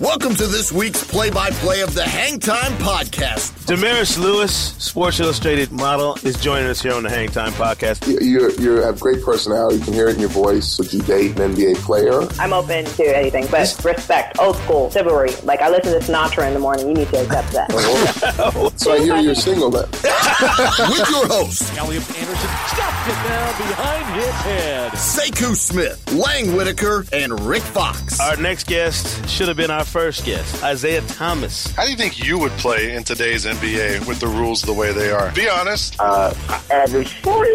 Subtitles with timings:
[0.00, 3.64] Welcome to this week's play-by-play of the Hang Time Podcast.
[3.66, 8.04] Damaris Lewis, Sports Illustrated model, is joining us here on the Hang Time Podcast.
[8.08, 9.78] You, you, you have great personality.
[9.78, 10.76] You can hear it in your voice.
[10.80, 12.26] Would you date an NBA player?
[12.40, 15.30] I'm open to anything, but respect, old school, chivalry.
[15.44, 16.88] Like I listen to Sinatra in the morning.
[16.88, 17.70] You need to accept that.
[17.72, 19.88] Oh, so I hear you're single then.
[19.92, 24.92] With your host, Elliot Anderson stuffed it down behind his head.
[24.92, 28.18] Sekou Smith, Lang Whitaker, and Rick Fox.
[28.18, 31.70] Our next guest should have been our first guest, Isaiah Thomas.
[31.72, 34.92] How do you think you would play in today's NBA with the rules the way
[34.92, 35.30] they are?
[35.32, 35.96] Be honest.
[35.98, 36.32] Uh,
[36.70, 37.50] average 40.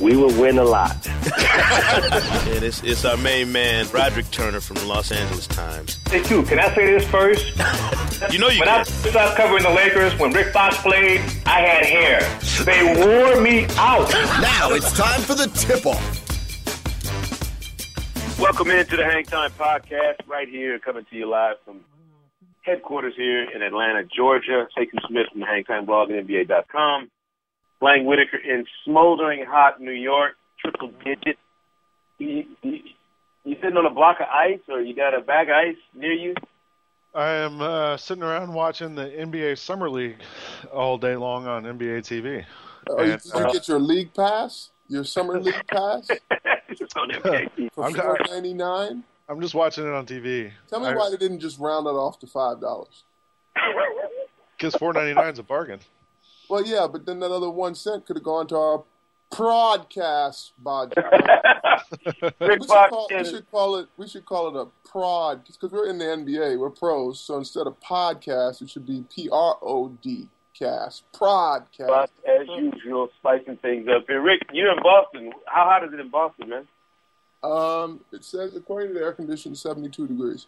[0.00, 1.06] we would win a lot.
[1.06, 5.98] and it's, it's our main man, Broderick Turner from the Los Angeles Times.
[6.10, 7.52] Hey, too, can I say this first?
[8.30, 8.80] You know you When can.
[8.80, 12.20] I started covering the Lakers, when Rick Fox played, I had hair.
[12.64, 14.10] They wore me out.
[14.40, 16.25] Now it's time for the tip-off.
[18.38, 21.80] Welcome into the Hang Time Podcast, right here, coming to you live from
[22.60, 24.68] headquarters here in Atlanta, Georgia.
[24.76, 27.10] Sekou Smith from the Hang Time blog at NBA.com.
[27.80, 31.38] Lang Whitaker in smoldering hot New York, triple digit.
[32.18, 32.78] You, you,
[33.44, 36.12] you sitting on a block of ice, or you got a bag of ice near
[36.12, 36.34] you?
[37.14, 40.18] I am uh, sitting around watching the NBA Summer League
[40.70, 42.44] all day long on NBA TV.
[42.90, 44.68] Oh, And, did you get your league pass?
[44.88, 46.08] Your summer league pass
[46.68, 47.72] It's on NBA.
[47.72, 49.04] for I'm four got- ninety nine?
[49.28, 50.52] I'm just watching it on TV.
[50.68, 53.02] Tell me why they didn't just round it off to five dollars.
[54.56, 55.80] Because four ninety nine is a bargain.
[56.48, 58.84] Well, yeah, but then that other one cent could have gone to our
[59.36, 61.04] broadcast budget.
[62.40, 63.88] We, should call, we should call it.
[63.96, 66.58] We should call it a prod because we're in the NBA.
[66.58, 70.26] We're pros, so instead of podcast, it should be P R O D
[70.58, 71.04] cast.
[71.12, 71.86] Prodcast.
[71.86, 74.20] Fox, as usual, spicing things up here.
[74.22, 75.32] Rick, you're in Boston.
[75.46, 76.68] How hot is it in Boston, man?
[77.42, 80.46] Um, it says according to the air conditioning, seventy two degrees.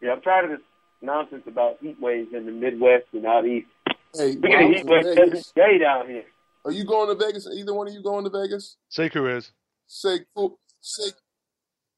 [0.00, 0.66] Yeah, I'm tired of this
[1.02, 3.66] nonsense about heat waves in the Midwest and out east.
[4.14, 6.24] Hey, We get a heat I'm wave in every Vegas, day down here.
[6.64, 7.46] are you going to Vegas?
[7.52, 8.76] Either one of you going to Vegas?
[8.90, 9.52] Sekou is.
[9.86, 10.58] Say cool.
[10.80, 11.10] Say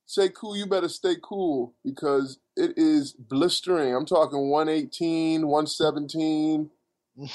[0.07, 0.57] say cool.
[0.57, 3.95] You better stay cool because it is blistering.
[3.95, 6.71] I'm talking 118, 117.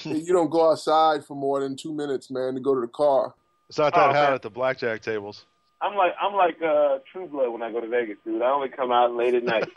[0.03, 3.33] You don't go outside for more than two minutes, man, to go to the car.
[3.69, 4.33] It's not that Oh, hot man.
[4.33, 5.45] at the blackjack tables.
[5.81, 8.41] I'm like I'm like uh, True Blood when I go to Vegas, dude.
[8.41, 9.67] I only come out late at night.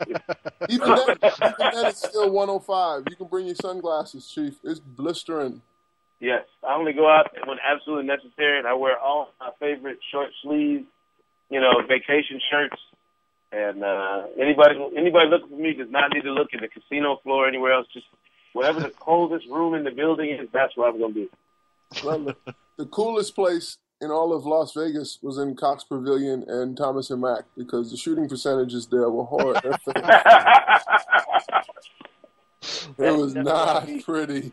[0.69, 3.03] Even then, even then, it's still 105.
[3.09, 4.55] You can bring your sunglasses, Chief.
[4.63, 5.61] It's blistering.
[6.19, 10.29] yes, I only go out when absolutely necessary, and I wear all my favorite short
[10.41, 10.85] sleeves,
[11.49, 12.81] you know, vacation shirts.
[13.51, 17.17] And uh, anybody anybody looking for me does not need to look at the casino
[17.23, 17.87] floor anywhere else.
[17.93, 18.05] Just
[18.53, 21.29] whatever the coldest room in the building is, that's where I'm going to be.
[22.03, 22.33] Well,
[22.77, 27.21] the, coolest place in all of Las Vegas was in Cox Pavilion and Thomas and
[27.21, 29.59] Mack because the shooting percentages there were horrible.
[32.97, 34.51] it was not pretty.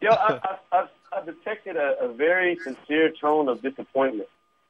[0.00, 4.28] Yo, I, I, I, I detected a, a very sincere tone of disappointment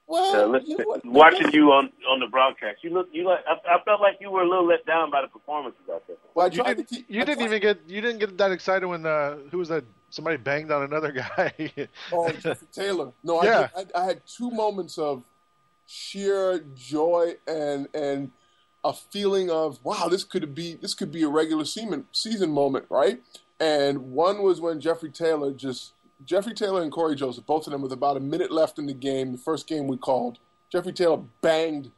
[0.08, 1.04] Well, listen, you know what?
[1.04, 2.82] watching you on on the broadcast.
[2.82, 5.20] You look, you like, I, I felt like you were a little let down by
[5.22, 6.16] the performances out there.
[6.34, 6.88] Well, You didn't.
[6.88, 7.80] keep- You I didn't even get.
[7.86, 9.84] You didn't get that excited when uh, who was that?
[10.10, 11.52] Somebody banged on another guy.
[12.10, 13.12] Oh, Jeffrey Taylor.
[13.22, 13.68] No, Yeah.
[13.76, 15.22] I, did, I, I had two moments of
[15.86, 18.30] sheer joy and and
[18.84, 22.86] a feeling of wow, this could be this could be a regular season season moment,
[22.88, 23.20] right?
[23.60, 25.92] And one was when Jeffrey Taylor just
[26.24, 28.94] Jeffrey Taylor and Cory Joseph, both of them with about a minute left in the
[28.94, 30.38] game, the first game we called.
[30.70, 31.90] Jeffrey Taylor banged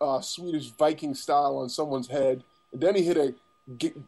[0.00, 3.34] uh, Swedish Viking style on someone's head, and then he hit a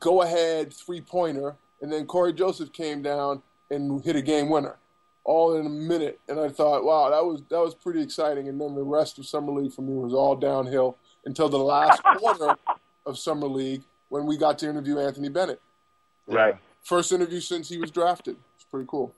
[0.00, 4.76] go ahead three pointer, and then Cory Joseph came down and hit a game winner,
[5.24, 6.20] all in a minute.
[6.28, 8.48] And I thought, wow, that was that was pretty exciting.
[8.48, 12.02] And then the rest of summer league for me was all downhill until the last
[12.18, 12.56] quarter
[13.06, 15.60] of summer league when we got to interview Anthony Bennett.
[16.26, 16.56] Right.
[16.82, 18.36] First interview since he was drafted.
[18.56, 19.14] It's pretty cool.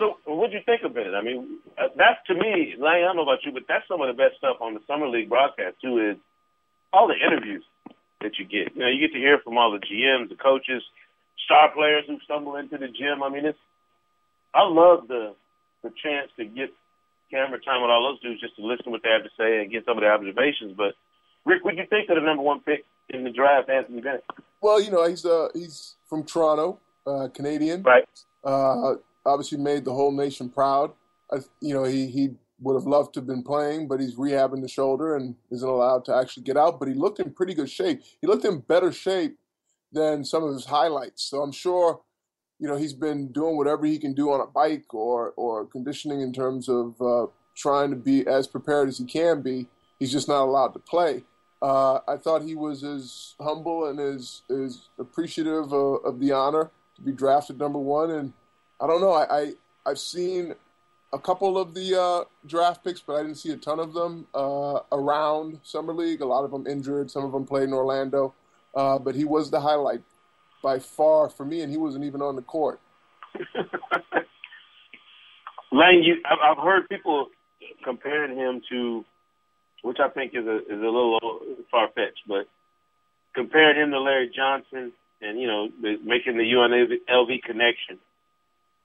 [0.00, 1.12] So, what'd you think of it?
[1.12, 4.00] I mean, uh, that's to me, Lang, I don't know about you, but that's some
[4.00, 6.00] of the best stuff on the summer league broadcast too.
[6.00, 6.16] Is
[6.90, 7.62] all the interviews
[8.22, 8.74] that you get.
[8.74, 10.82] You know, you get to hear from all the GMs, the coaches,
[11.44, 13.22] star players who stumble into the gym.
[13.22, 13.58] I mean, it's
[14.54, 15.34] I love the
[15.84, 16.72] the chance to get
[17.30, 19.60] camera time with all those dudes just to listen to what they have to say
[19.60, 20.72] and get some of their observations.
[20.76, 20.94] But
[21.44, 24.24] Rick, what do you think of the number one pick in the draft, Anthony Bennett?
[24.62, 27.82] Well, you know, he's uh, he's from Toronto, uh, Canadian.
[27.82, 28.08] Right.
[28.42, 28.94] Uh,
[29.24, 30.92] obviously made the whole nation proud.
[31.32, 32.30] I, you know, he, he
[32.60, 36.04] would have loved to have been playing, but he's rehabbing the shoulder and isn't allowed
[36.06, 36.78] to actually get out.
[36.78, 38.02] But he looked in pretty good shape.
[38.20, 39.38] He looked in better shape
[39.92, 41.22] than some of his highlights.
[41.22, 42.00] So I'm sure,
[42.58, 46.20] you know, he's been doing whatever he can do on a bike or or conditioning
[46.20, 47.26] in terms of uh,
[47.56, 49.66] trying to be as prepared as he can be.
[49.98, 51.24] He's just not allowed to play.
[51.62, 56.70] Uh, I thought he was as humble and as, as appreciative of, of the honor
[56.96, 58.10] to be drafted number one.
[58.10, 58.32] And
[58.80, 59.52] I don't know, I, I,
[59.86, 60.54] I've seen
[61.12, 64.26] a couple of the uh, draft picks, but I didn't see a ton of them
[64.34, 66.20] uh, around Summer League.
[66.20, 68.32] A lot of them injured, some of them played in Orlando.
[68.74, 70.02] Uh, but he was the highlight
[70.62, 72.80] by far for me, and he wasn't even on the court.
[75.72, 77.28] Lang, you, I've, heard people
[77.84, 79.04] comparing him to,
[79.82, 81.40] which I think is a is a little
[81.70, 82.48] far fetched, but
[83.34, 84.92] comparing him to Larry Johnson
[85.22, 87.98] and you know making the UNLV connection.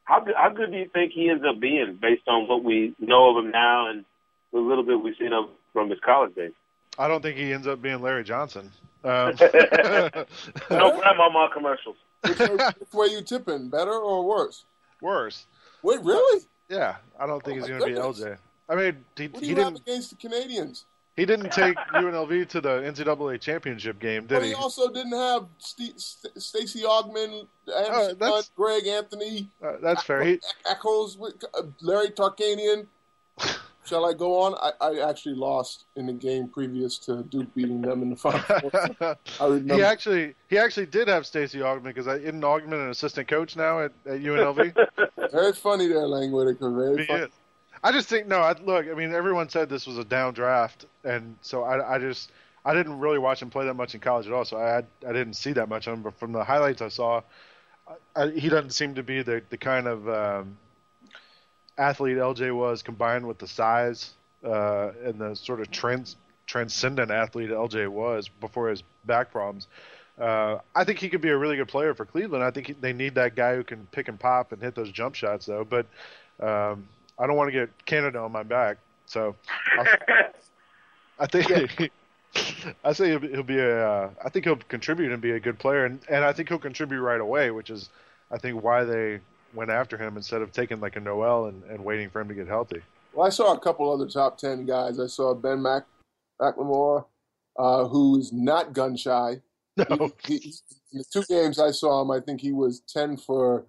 [0.06, 2.94] How good, how good do you think he ends up being based on what we
[3.00, 4.06] know of him now and
[4.54, 6.52] the little bit we've seen of from his college days?
[6.98, 8.72] I don't think he ends up being Larry Johnson.
[9.04, 9.34] Um,
[10.72, 11.98] no grandmama commercials.
[12.26, 12.48] Which way,
[12.80, 13.70] which way you tipping?
[13.70, 14.66] Better or worse?
[15.02, 15.46] Worse.
[15.84, 16.42] Wait, really?
[16.70, 17.94] Yeah, I don't think Oh he's going to be.
[17.94, 18.38] LJ.
[18.68, 19.88] I mean, he, What do he you have didn't.
[19.88, 20.86] against the Canadians?
[21.16, 24.50] He didn't take UNLV to the NCAA championship game, did But he?
[24.50, 26.42] he also didn't have St- St-
[28.20, 30.24] that's- Hunt, Greg Anthony, Uh, that's fair.
[30.24, 30.40] He,
[30.70, 32.88] Echoes, uh, Larry Tarkanian.
[33.86, 34.56] Shall I go on?
[34.56, 38.42] I, I actually lost in the game previous to Duke beating them in the final.
[39.40, 39.76] I remember.
[39.76, 43.82] he actually he actually did have Stacey Augmon because isn't Augmon an assistant coach now
[43.82, 44.76] at, at UNLV?
[45.32, 46.72] Very funny there, Lang Whitaker.
[46.72, 47.20] Very He funny.
[47.26, 47.30] is.
[47.86, 48.40] I just think no.
[48.40, 52.00] I, look, I mean, everyone said this was a down draft, and so I, I
[52.00, 52.32] just
[52.66, 54.44] I didn't really watch him play that much in college at all.
[54.44, 54.78] So I
[55.08, 56.02] I didn't see that much of him.
[56.02, 57.22] But from the highlights I saw,
[58.16, 60.58] I, he doesn't seem to be the the kind of um,
[61.78, 66.16] athlete LJ was, combined with the size uh, and the sort of trans
[66.48, 69.68] transcendent athlete LJ was before his back problems.
[70.20, 72.44] Uh, I think he could be a really good player for Cleveland.
[72.44, 74.92] I think he, they need that guy who can pick and pop and hit those
[74.92, 75.64] jump shots, though.
[75.64, 75.86] But
[76.40, 79.36] um, I don't want to get Canada on my back, so
[79.80, 79.86] I'll,
[81.20, 81.92] I think
[82.84, 83.88] I say he'll, be- he'll be a.
[83.88, 86.60] Uh, I think he'll contribute and be a good player, and and I think he'll
[86.60, 87.90] contribute right away, which is
[88.32, 89.20] I think why they
[89.54, 92.34] went after him instead of taking like a Noel and, and waiting for him to
[92.34, 92.82] get healthy.
[93.14, 95.00] Well, I saw a couple other top ten guys.
[95.00, 95.84] I saw Ben Mac
[96.42, 97.06] McLemore,
[97.58, 99.36] uh, who's not gun shy.
[99.78, 100.54] No, He, he,
[100.94, 103.66] in the two games I saw him, I think he was ten for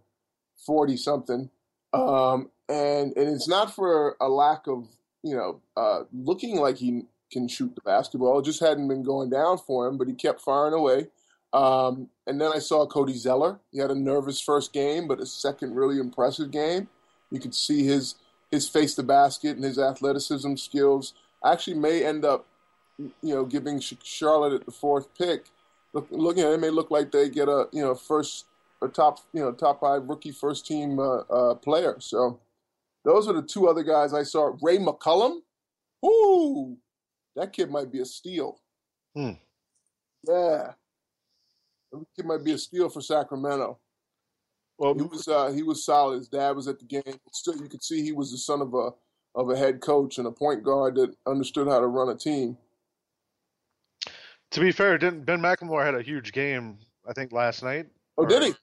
[0.64, 1.48] forty something,
[1.92, 4.88] um, and and it's not for a lack of
[5.22, 8.38] you know uh, looking like he can shoot the basketball.
[8.38, 11.08] It just hadn't been going down for him, but he kept firing away.
[11.52, 13.58] Um, and then I saw Cody Zeller.
[13.72, 16.88] He had a nervous first game, but a second really impressive game.
[17.30, 18.16] You could see his
[18.50, 21.14] his face to basket and his athleticism skills.
[21.44, 22.46] Actually, may end up
[22.98, 25.46] you know giving Charlotte at the fourth pick.
[25.92, 28.46] Look, looking at it, it may look like they get a you know first
[28.82, 31.96] a top you know top five rookie first team uh, uh, player.
[32.00, 32.38] So
[33.06, 34.52] those are the two other guys I saw.
[34.60, 35.38] Ray McCallum,
[36.04, 36.76] ooh,
[37.36, 38.60] that kid might be a steal.
[39.14, 39.30] Hmm.
[40.28, 40.72] Yeah,
[41.92, 43.78] that kid might be a steal for Sacramento.
[44.76, 46.18] well, He was uh, he was solid.
[46.18, 47.02] His dad was at the game.
[47.32, 48.90] Still, you could see he was the son of a
[49.34, 52.56] of a head coach and a point guard that understood how to run a team.
[54.50, 56.78] to be fair, didn't Ben McLemore had a huge game?
[57.08, 57.86] I think last night.
[58.18, 58.54] Oh, did he?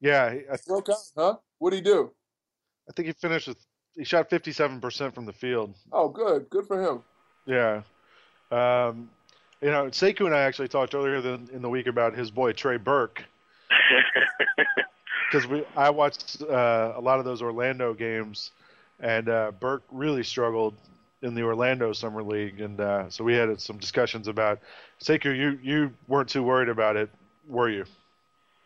[0.00, 1.36] Yeah, he- I, Broke out, huh?
[1.58, 2.10] What did he do?
[2.88, 3.64] I think he finished with
[3.98, 5.74] he shot fifty seven percent from the field.
[5.92, 6.48] Oh, good.
[6.48, 7.02] Good for him.
[7.46, 7.82] Yeah.
[8.50, 9.10] Um,
[9.60, 12.52] you know, Sekou and I actually talked earlier than, in the week about his boy
[12.52, 13.24] Trey Burke
[15.30, 18.52] because we I watched uh, a lot of those Orlando games,
[19.00, 20.74] and uh, Burke really struggled
[21.22, 24.60] in the Orlando Summer League, and uh, so we had some discussions about
[25.02, 25.36] Sekou.
[25.36, 27.10] You you weren't too worried about it,
[27.48, 27.84] were you?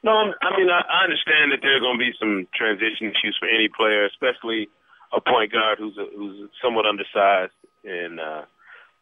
[0.03, 3.07] No, I'm- I mean I, I understand that there are going to be some transition
[3.11, 4.69] issues for any player, especially
[5.13, 7.55] a point guard who's a, who's somewhat undersized.
[7.85, 8.43] And uh,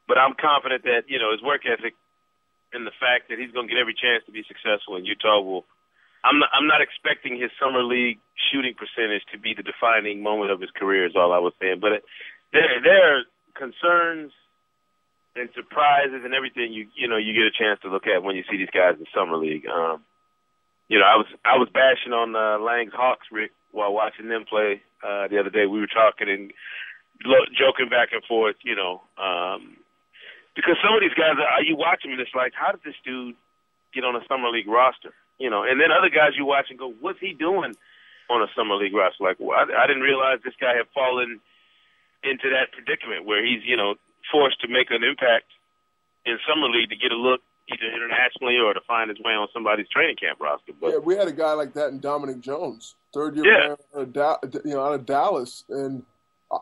[0.08, 1.94] but I'm confident that you know his work ethic
[2.72, 5.40] and the fact that he's going to get every chance to be successful in Utah
[5.40, 5.64] will.
[6.20, 8.20] I'm not, I'm not expecting his summer league
[8.52, 11.06] shooting percentage to be the defining moment of his career.
[11.06, 11.80] Is all I was saying.
[11.80, 12.04] But
[12.52, 13.22] there there are
[13.56, 14.32] concerns
[15.36, 18.36] and surprises and everything you you know you get a chance to look at when
[18.36, 19.64] you see these guys in summer league.
[19.64, 20.04] Um,
[20.90, 24.44] you know, I was I was bashing on uh, Lang's Hawks, Rick, while watching them
[24.48, 25.66] play uh, the other day.
[25.66, 26.52] We were talking and
[27.24, 29.76] lo- joking back and forth, you know, um,
[30.56, 32.98] because some of these guys, are, you watch them and it's like, how did this
[33.04, 33.36] dude
[33.94, 35.14] get on a summer league roster?
[35.38, 37.74] You know, and then other guys you watch and go, what's he doing
[38.28, 39.24] on a summer league roster?
[39.24, 41.40] Like, well, I, I didn't realize this guy had fallen
[42.22, 43.94] into that predicament where he's, you know,
[44.28, 45.48] forced to make an impact
[46.26, 47.40] in summer league to get a look
[47.72, 50.72] either internationally or to find his way on somebody's training camp roster.
[50.78, 53.72] But Yeah, we had a guy like that in Dominic Jones, third year Yeah.
[54.22, 55.64] out of, you know, out of Dallas.
[55.68, 56.04] And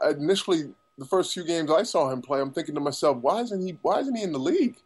[0.08, 3.64] initially, the first few games I saw him play, I'm thinking to myself, why isn't
[3.64, 3.78] he?
[3.82, 4.76] Why isn't he in the league?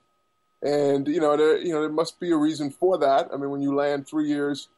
[0.62, 3.28] and you know there you know there must be a reason for that.
[3.32, 4.68] I mean, when you land three years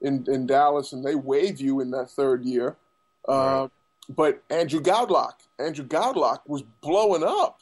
[0.00, 2.76] in in Dallas and they waive you in that third year,
[3.28, 3.68] uh,
[4.08, 7.60] but Andrew Goudelock, Andrew Goudelock was blowing up.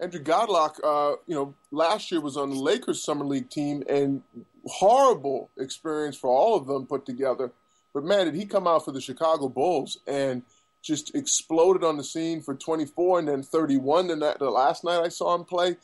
[0.00, 4.22] Andrew Goudelock, uh, you know, last year was on the Lakers summer league team, and
[4.66, 7.52] horrible experience for all of them put together.
[7.92, 10.42] But man, did he come out for the Chicago Bulls and
[10.82, 14.10] just exploded on the scene for 24 and then 31.
[14.10, 15.76] And that the last night I saw him play,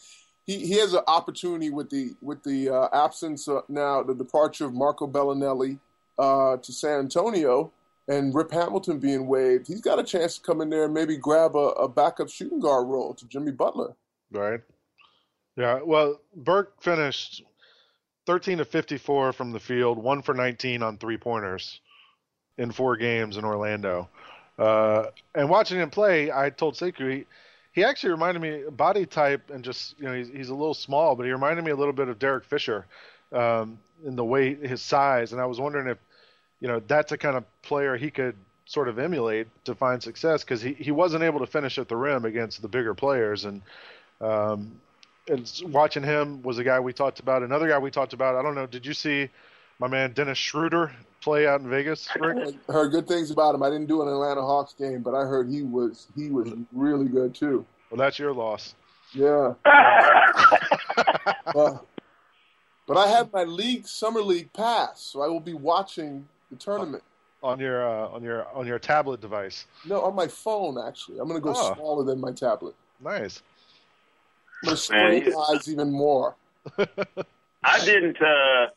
[0.46, 4.66] he, he has an opportunity with the with the uh, absence of now the departure
[4.66, 5.78] of Marco Belinelli
[6.18, 7.72] uh, to San Antonio
[8.08, 9.66] and Rip Hamilton being waived.
[9.66, 12.60] He's got a chance to come in there and maybe grab a, a backup shooting
[12.60, 13.96] guard role to Jimmy Butler.
[14.30, 14.60] Right.
[15.56, 15.80] Yeah.
[15.82, 17.42] Well, Burke finished
[18.26, 21.80] 13 to 54 from the field, one for 19 on three pointers
[22.58, 24.08] in four games in Orlando.
[24.58, 27.26] Uh, and watching him play, I told Sekou he,
[27.72, 31.14] he actually reminded me body type and just you know he's, he's a little small,
[31.14, 32.86] but he reminded me a little bit of Derek Fisher
[33.32, 35.98] um, in the way his size, and I was wondering if
[36.60, 38.34] you know that's a kind of player he could
[38.64, 41.96] sort of emulate to find success because he, he wasn't able to finish at the
[41.96, 43.62] rim against the bigger players and
[44.20, 44.80] um,
[45.28, 47.42] and watching him was a guy we talked about.
[47.42, 48.36] Another guy we talked about.
[48.36, 48.66] I don't know.
[48.66, 49.28] Did you see
[49.78, 50.92] my man Dennis Schroeder
[51.26, 52.08] play out in Vegas?
[52.20, 52.54] Rick?
[52.68, 53.62] I heard good things about him.
[53.64, 57.08] I didn't do an Atlanta Hawks game, but I heard he was he was really
[57.08, 57.66] good too.
[57.90, 58.76] Well, that's your loss.
[59.12, 59.54] Yeah.
[59.64, 61.78] uh,
[62.86, 67.02] but I have my league summer league pass, so I will be watching the tournament
[67.42, 69.66] on your uh, on your on your tablet device.
[69.84, 71.18] No, on my phone actually.
[71.18, 71.74] I'm going to go Oh.
[71.74, 72.76] smaller than my tablet.
[73.02, 73.42] Nice.
[74.62, 76.36] I'm going to screen eyes even more.
[77.64, 78.22] I didn't.
[78.22, 78.68] uh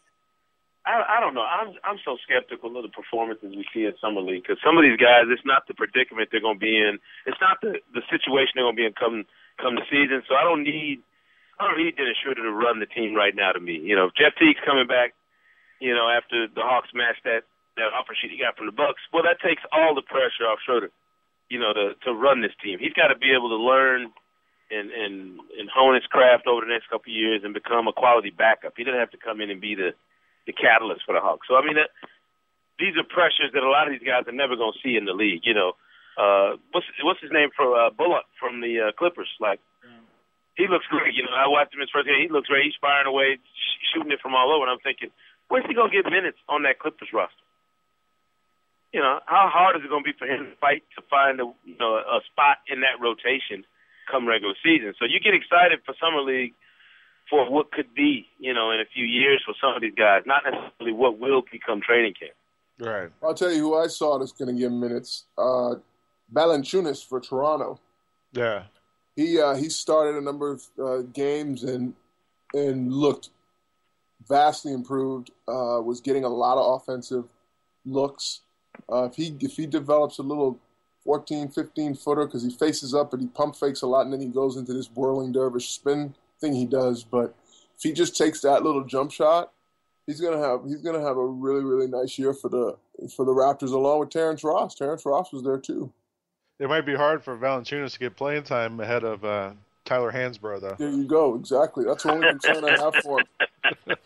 [0.88, 1.44] I, I don't know.
[1.44, 4.84] I'm I'm so skeptical of the performances we see at summer league because some of
[4.84, 7.00] these guys, it's not the predicament they're going to be in.
[7.28, 9.28] It's not the the situation they're going to be in come
[9.60, 10.24] come the season.
[10.26, 11.04] So I don't need
[11.60, 13.52] I don't need Dennis Schroeder to run the team right now.
[13.52, 15.14] To me, you know, if Jeff Teague's coming back,
[15.84, 17.44] you know, after the Hawks smashed that
[17.76, 20.64] that offer sheet he got from the Bucks, well, that takes all the pressure off
[20.64, 20.92] Schroeder.
[21.52, 24.16] You know, to to run this team, he's got to be able to learn
[24.72, 27.94] and and and hone his craft over the next couple of years and become a
[27.94, 28.74] quality backup.
[28.78, 29.92] He doesn't have to come in and be the
[30.50, 31.46] the catalyst for the Hawks.
[31.46, 31.94] So I mean, that,
[32.82, 35.06] these are pressures that a lot of these guys are never going to see in
[35.06, 35.46] the league.
[35.46, 35.78] You know,
[36.18, 39.30] uh, what's what's his name for uh, Bullock from the uh, Clippers?
[39.38, 39.62] Like,
[40.58, 41.14] he looks great.
[41.14, 42.20] You know, I watched him his first game.
[42.20, 42.66] He looks great.
[42.66, 44.66] He's firing away, sh- shooting it from all over.
[44.66, 45.14] And I'm thinking,
[45.48, 47.46] where's he going to get minutes on that Clippers roster?
[48.92, 51.38] You know, how hard is it going to be for him to fight to find
[51.38, 53.62] a you know a spot in that rotation
[54.10, 54.98] come regular season?
[54.98, 56.58] So you get excited for summer league
[57.30, 60.24] for what could be, you know, in a few years for some of these guys,
[60.26, 62.34] not necessarily what will become training camp.
[62.80, 63.10] Right.
[63.22, 65.26] I'll tell you who I saw that's going to give minutes.
[65.38, 65.76] Uh,
[66.34, 67.80] Valanciunas for Toronto.
[68.32, 68.64] Yeah.
[69.16, 71.94] He uh, he started a number of uh, games and
[72.54, 73.30] and looked
[74.28, 75.32] vastly improved.
[75.48, 77.26] Uh, was getting a lot of offensive
[77.86, 78.42] looks.
[78.90, 80.58] Uh, if he if he develops a little
[81.04, 84.22] 14, 15 footer because he faces up and he pump fakes a lot and then
[84.22, 87.04] he goes into this whirling dervish spin thing he does.
[87.04, 87.36] But
[87.78, 89.52] if he just takes that little jump shot,
[90.08, 92.78] he's gonna have he's gonna have a really really nice year for the
[93.16, 94.76] for the Raptors along with Terrence Ross.
[94.76, 95.92] Terrence Ross was there too.
[96.60, 99.52] It might be hard for Valanciunas to get playing time ahead of uh,
[99.86, 100.76] Tyler Hansbrough, though.
[100.78, 101.36] There you go.
[101.36, 101.86] Exactly.
[101.86, 103.28] That's the only concern I have for him.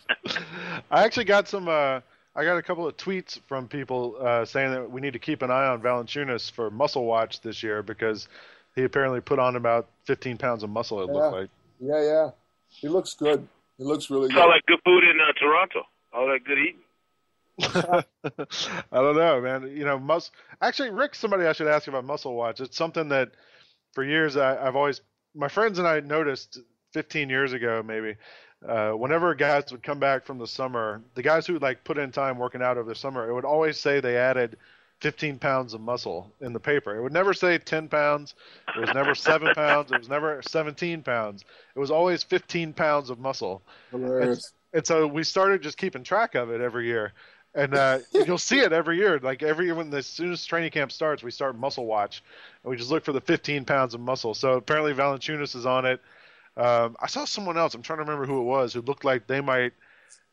[0.91, 1.67] I actually got some.
[1.67, 2.01] Uh,
[2.35, 5.41] I got a couple of tweets from people uh, saying that we need to keep
[5.43, 8.27] an eye on Valanciunas for muscle watch this year because
[8.75, 11.01] he apparently put on about 15 pounds of muscle.
[11.01, 11.13] It Yeah.
[11.13, 11.49] looked like.
[11.79, 12.29] Yeah, yeah.
[12.69, 13.47] He looks good.
[13.77, 14.55] He looks really It's all good.
[14.55, 15.83] that good food in uh, Toronto.
[16.13, 16.79] All that good eating.
[18.91, 19.67] I don't know, man.
[19.75, 22.61] You know, mus- Actually, Rick, somebody I should ask about Muscle Watch.
[22.61, 23.31] It's something that
[23.93, 25.01] for years I, I've always,
[25.35, 26.59] my friends and I noticed
[26.93, 28.15] 15 years ago, maybe,
[28.67, 32.11] uh, whenever guys would come back from the summer, the guys who like put in
[32.11, 34.57] time working out over the summer, it would always say they added
[35.03, 36.95] 15 pounds of muscle in the paper.
[36.95, 38.35] It would never say 10 pounds.
[38.73, 39.91] It was never seven pounds.
[39.91, 41.43] It was never 17 pounds.
[41.75, 43.61] It was always 15 pounds of muscle.
[43.91, 44.53] Hilarious.
[44.73, 47.11] And so we started just keeping track of it every year.
[47.53, 49.19] And uh, you'll see it every year.
[49.21, 52.23] Like every year, when as soon as training camp starts, we start muscle watch,
[52.63, 54.33] and we just look for the 15 pounds of muscle.
[54.33, 56.01] So apparently Valanciunas is on it.
[56.55, 57.75] Um, I saw someone else.
[57.75, 59.73] I'm trying to remember who it was who looked like they might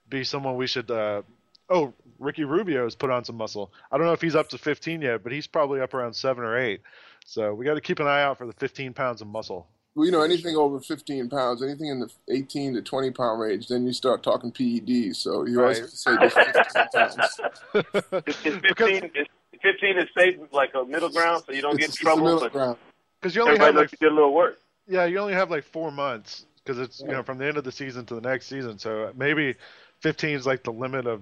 [0.08, 0.92] be someone we should.
[0.92, 1.22] Uh,
[1.68, 3.72] oh, Ricky Rubio has put on some muscle.
[3.90, 6.44] I don't know if he's up to 15 yet, but he's probably up around seven
[6.44, 6.82] or eight.
[7.24, 9.66] So we got to keep an eye out for the 15 pounds of muscle.
[9.94, 13.66] Well, you know, anything over 15 pounds, anything in the 18 to 20 pound range,
[13.68, 15.16] then you start talking PEDs.
[15.16, 15.82] So you always Right.
[15.82, 16.36] have to say just
[16.74, 18.26] 15 pounds.
[18.26, 19.26] Is, is 15, is
[19.62, 22.24] 15 is safe, like a middle ground, so you don't get in It's the trouble.
[22.24, 22.76] middle But ground.
[23.20, 24.58] Because you only everybody have like lets you do a little work.
[24.86, 27.64] Yeah, you only have like four months, because it's you know from the end of
[27.64, 28.78] the season to the next season.
[28.78, 29.56] So maybe
[30.00, 31.20] 15 is like the limit of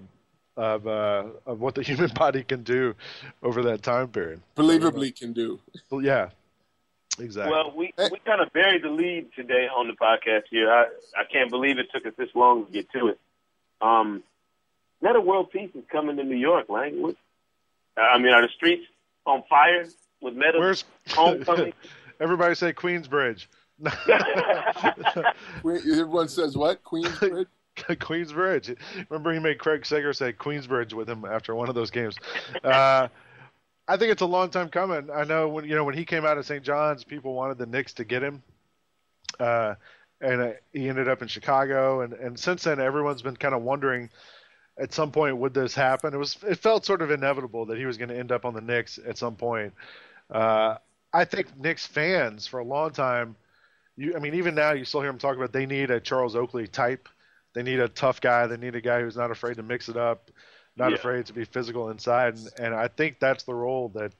[0.58, 2.94] of uh, of what the human body can do
[3.42, 4.42] over that time period.
[4.56, 5.60] Believably can do.
[5.88, 6.30] Well, yeah,
[7.18, 7.52] exactly.
[7.52, 10.70] Well, we we kind of buried the lead today on the podcast here.
[10.70, 10.86] I
[11.16, 13.18] I can't believe it took us this long to get to it.
[13.80, 14.24] Um,
[15.00, 17.00] Metta World Peace is coming to New York, Lang.
[17.00, 17.14] What,
[17.96, 18.84] I mean, are the streets
[19.24, 19.86] on fire
[20.20, 20.60] with metal?
[20.60, 21.72] Where's homecoming?
[22.20, 23.46] everybody say Queensbridge?
[25.64, 26.82] Everyone says what?
[26.82, 27.46] Queensbridge?
[27.88, 28.76] Queensbridge.
[29.08, 32.16] Remember, he made Craig Sager say Queensbridge with him after one of those games.
[32.62, 33.08] Uh,
[33.86, 35.08] I think it's a long time coming.
[35.10, 36.62] I know when you know when he came out of St.
[36.62, 38.42] John's, people wanted the Knicks to get him,
[39.40, 39.74] uh,
[40.20, 42.02] and uh, he ended up in Chicago.
[42.02, 44.10] And, and since then, everyone's been kind of wondering
[44.78, 46.14] at some point would this happen.
[46.14, 48.54] It was it felt sort of inevitable that he was going to end up on
[48.54, 49.72] the Knicks at some point.
[50.30, 50.76] Uh,
[51.12, 53.36] I think Knicks fans for a long time.
[53.96, 56.36] You, I mean, even now you still hear them talk about they need a Charles
[56.36, 57.08] Oakley type.
[57.58, 58.46] They need a tough guy.
[58.46, 60.30] They need a guy who's not afraid to mix it up,
[60.76, 60.98] not Yeah.
[60.98, 62.36] afraid to be physical inside.
[62.36, 64.12] And, and I think that's the role that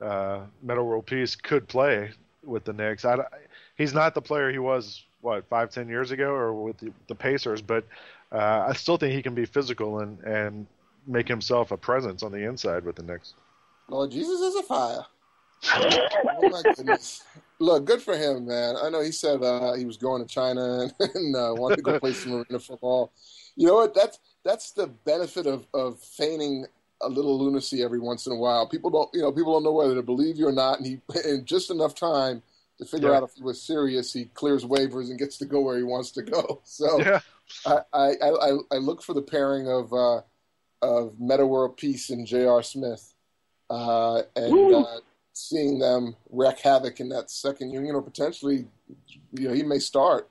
[0.00, 2.10] uh, Metta World Peace could play
[2.42, 3.04] with the Knicks.
[3.04, 3.18] I,
[3.76, 7.14] he's not the player he was what five, ten years ago, or with the, the
[7.14, 7.84] Pacers, but
[8.32, 10.66] uh, I still think he can be physical and and
[11.06, 13.34] make himself a presence on the inside with the Knicks.
[13.88, 15.04] Lord Jesus is a fire.
[15.74, 17.24] oh my goodness!
[17.60, 18.76] Look, good for him, man.
[18.82, 21.82] I know he said uh, he was going to China and, and uh, wanted to
[21.82, 23.12] go play some arena football.
[23.54, 23.94] You know what?
[23.94, 26.66] That's that's the benefit of of feigning
[27.02, 28.66] a little lunacy every once in a while.
[28.66, 30.78] People don't, you know, people don't know whether to believe you or not.
[30.78, 32.42] And he, in just enough time
[32.78, 33.18] to figure Yeah.
[33.18, 36.10] out if he was serious, he clears waivers and gets to go where he wants
[36.12, 36.60] to go.
[36.64, 37.20] So Yeah,
[37.66, 40.22] I, I, I, I look for the pairing of uh,
[40.82, 42.62] of Metta World Peace and J.R.
[42.62, 43.14] Smith,
[43.68, 45.00] uh, and uh,
[45.32, 47.84] seeing them wreak havoc in that second year.
[47.84, 48.66] You know, potentially,
[49.32, 50.28] you know, he may start.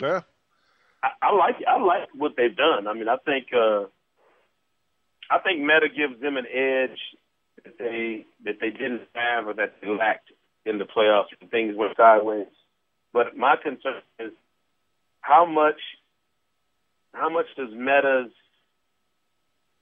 [0.00, 0.20] yeah,
[1.02, 2.86] I, I like I like what they've done.
[2.86, 3.84] I mean, I think uh,
[5.30, 6.98] I think Metta gives them an edge
[7.64, 10.30] that they that they didn't have or that they lacked
[10.64, 12.46] in the playoffs when things went sideways.
[13.12, 14.32] But my concern is
[15.20, 15.80] how much
[17.14, 18.32] how much does Metta's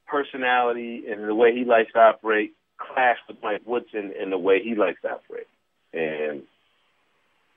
[0.06, 4.62] personality and the way he likes to operate clash with Mike Woodson and the way
[4.62, 5.46] he likes to operate.
[5.92, 6.42] And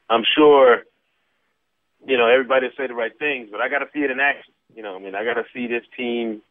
[0.10, 0.84] I'm sure
[2.06, 4.20] you know, everybody will say the right things, but I got to see it in
[4.20, 4.54] action.
[4.76, 6.42] You know, I mean, I got to see this team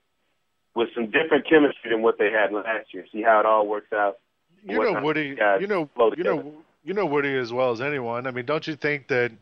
[0.75, 3.05] with some different chemistry than what they had last year.
[3.13, 4.19] See how it all works out.
[4.65, 5.37] you know Woody.
[5.61, 6.55] You know you know
[6.85, 8.27] you know Woody as well as anyone.
[8.27, 9.33] I mean, don't you think that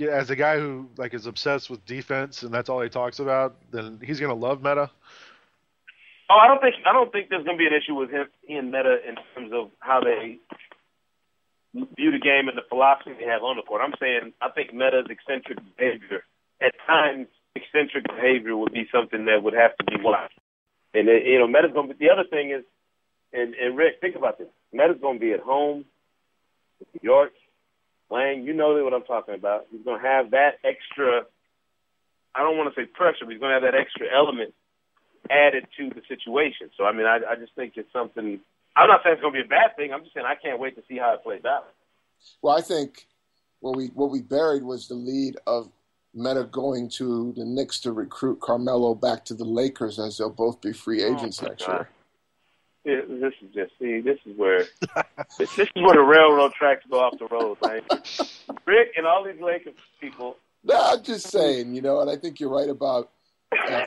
[0.00, 3.56] as a guy who like is obsessed with defense and that's all he talks about,
[3.70, 4.90] then he's gonna love Metta.
[6.32, 8.24] Oh, I don't think I don't think there's going to be an issue with him
[8.48, 10.40] and Metta in terms of how they
[11.76, 13.82] view the game and the philosophy they have on the court.
[13.84, 16.24] I'm saying I think Metta's eccentric behavior
[16.64, 20.38] at times eccentric behavior would be something that would have to be watched.
[20.94, 22.64] And it, you know, Metta's going to the other thing is,
[23.34, 24.48] and, and Rick, think about this.
[24.72, 25.84] Metta's going to be at home,
[26.80, 27.32] New York,
[28.08, 28.44] Lang.
[28.44, 29.66] You know what I'm talking about.
[29.70, 31.28] He's going to have that extra.
[32.34, 34.54] I don't want to say pressure, but he's going to have that extra element
[35.30, 36.70] added to the situation.
[36.76, 38.40] So I mean, I, I just think it's something.
[38.74, 39.92] I'm not saying it's going to be a bad thing.
[39.92, 41.68] I'm just saying I can't wait to see how it plays out.
[42.40, 43.06] Well, I think
[43.60, 45.70] what we what we buried was the lead of
[46.14, 50.60] Metta going to the Knicks to recruit Carmelo back to the Lakers, as they'll both
[50.60, 51.72] be free oh, agents my next God.
[51.72, 51.88] year.
[52.84, 54.00] Yeah, This is just see.
[54.00, 54.64] This is where
[55.38, 57.84] this, this is where the railroad tracks go off the road, right?
[58.66, 60.36] Rick and all these Lakers people.
[60.64, 63.10] No, I'm just saying, you know, and I think you're right about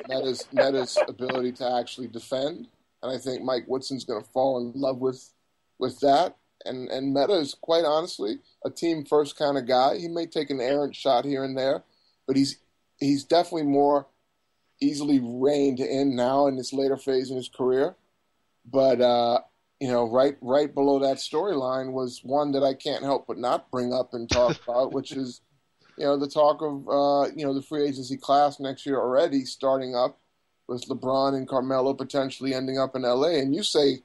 [0.08, 2.67] Metta's Metta's ability to actually defend,
[3.01, 5.32] and I think Mike Woodson's going to fall in love with
[5.80, 6.38] with that.
[6.65, 9.97] And and Metta is quite honestly a team first kind of guy.
[9.97, 11.84] He may take an errant shot here and there,
[12.28, 12.58] but he's
[12.99, 14.08] he's definitely more
[14.82, 17.95] easily reined in now in this later phase in his career.
[18.65, 19.41] But uh,
[19.80, 23.69] you know, right right below that storyline was one that I can't help but not
[23.71, 25.41] bring up and talk about, which is
[25.97, 29.45] you know the talk of uh, you know the free agency class next year already
[29.45, 30.17] starting up
[30.67, 33.29] with LeBron and Carmelo potentially ending up in LA.
[33.39, 33.99] And you say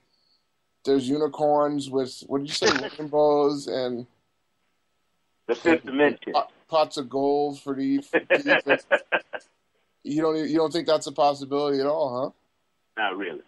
[0.85, 4.07] there's unicorns with what did you say rainbows and
[5.47, 6.33] The fifth dimension.
[6.35, 8.81] pot- pots of gold for the, for the.
[10.05, 12.35] You don't you don't think that's a possibility at all,
[12.97, 13.03] huh?
[13.03, 13.41] Not really.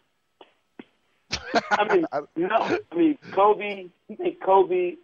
[1.71, 2.57] I mean, no.
[2.57, 3.87] I mean, Kobe.
[4.09, 4.97] You think Kobe,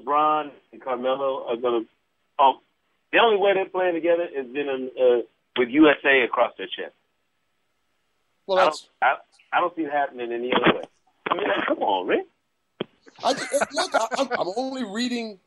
[0.00, 1.84] LeBron, and Carmelo are gonna?
[2.38, 2.58] Um,
[3.14, 5.22] the only way they're playing together is in uh,
[5.56, 6.94] with USA across their chest.
[8.46, 9.14] Well, I don't, I,
[9.52, 10.84] I don't see it happening any other way.
[11.30, 12.26] I mean, like, come on, Rick.
[13.22, 13.30] I,
[13.72, 13.94] look.
[13.94, 15.38] I, I'm, I'm only reading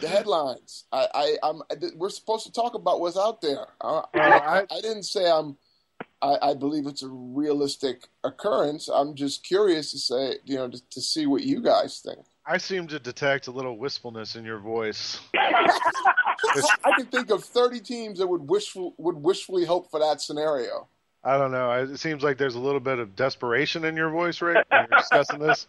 [0.00, 0.84] the headlines.
[0.92, 1.62] I, I, I'm.
[1.96, 3.66] We're supposed to talk about what's out there.
[3.80, 5.56] I, I, I- I didn't say I'm.
[6.20, 8.88] I, I believe it's a realistic occurrence.
[8.88, 12.18] I'm just curious to say, you know, to, to see what you guys think.
[12.44, 15.20] I seem to detect a little wistfulness in your voice.
[15.34, 20.88] I can think of 30 teams that would wishful would wishfully hope for that scenario.
[21.24, 21.70] I don't know.
[21.70, 24.98] It seems like there's a little bit of desperation in your voice, Rick, when you're
[24.98, 25.64] discussing this.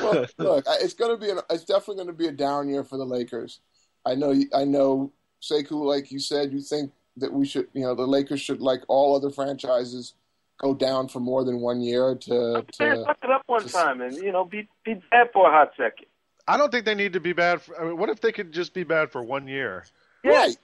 [0.00, 2.82] Well, look, it's going to be an, it's definitely going to be a down year
[2.82, 3.60] for the Lakers.
[4.04, 7.94] I know, I know, Sekou, like you said, you think that we should, you know,
[7.94, 10.14] the Lakers should, like all other franchises,
[10.62, 12.64] go down for more than one year to.
[12.80, 15.50] Man, to fuck it up one time and you know be be bad for a
[15.50, 16.06] hot second.
[16.48, 17.60] I don't think they need to be bad.
[17.60, 19.84] For, I mean, what if they could just be bad for one year?
[20.24, 20.56] right.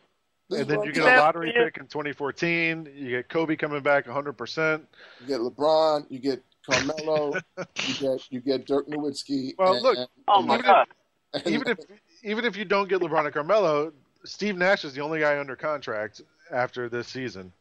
[0.51, 2.89] This And then you get a lottery pick in 2014.
[2.95, 4.81] You get Kobe coming back 100%.
[5.21, 9.55] You get LeBron, you get Carmelo, you get you get Dirk Nowitzki.
[9.59, 10.87] Well, and- look, and- Oh my even god.
[11.35, 11.79] if, even if
[12.23, 13.93] even if you don't get LeBron and Carmelo,
[14.25, 17.53] Steve Nash is the only guy under contract after this season.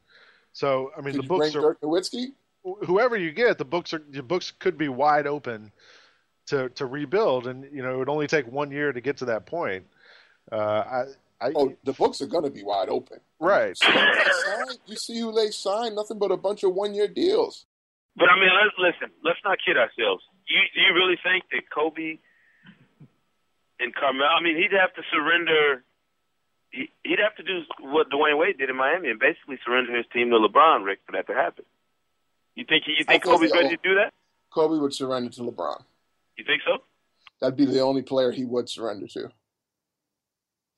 [0.58, 2.32] So I mean, could the you books bring are Dirk Nowitzki?
[2.88, 5.72] whoever you get, the books are the books could be wide open
[6.48, 9.26] to to rebuild, and you know it would only take one year to get to
[9.26, 9.86] that point.
[10.52, 11.04] Uh, I,
[11.46, 13.20] I Oh, the books are going to be wide open.
[13.40, 13.78] right.
[13.78, 14.80] You see who they signed?
[14.88, 15.96] You see who they signed?
[15.96, 17.68] Nothing but a bunch of one-year deals.
[18.16, 19.14] But I mean, let's listen.
[19.24, 20.24] Let's not kid ourselves.
[20.48, 22.18] You do you really think that Kobe
[23.80, 24.26] and Carmelo?
[24.26, 25.84] I mean, he'd have to surrender.
[26.72, 30.06] He- He'd have to do what Dwyane Wade did in Miami and basically surrender his
[30.14, 31.66] team to LeBron, Rick, for that to happen.
[32.56, 34.14] You think he, you think think Kobe's ready to do that?
[34.54, 35.84] Kobe would surrender to LeBron.
[36.38, 36.80] You think so?
[37.40, 39.32] That'd be the only player he would surrender to.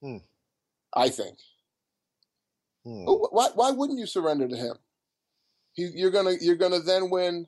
[0.01, 0.17] Hmm.
[0.95, 1.37] I think.
[2.85, 3.05] Hmm.
[3.05, 4.75] Why, why wouldn't you surrender to him?
[5.73, 7.47] He, you're gonna you're gonna then win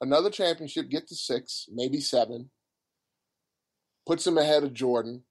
[0.00, 2.50] another championship, get to six, maybe seven.
[4.06, 5.22] Puts him ahead of Jordan.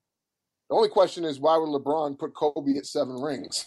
[0.70, 3.66] The only question is why would LeBron put Kobe at seven rings?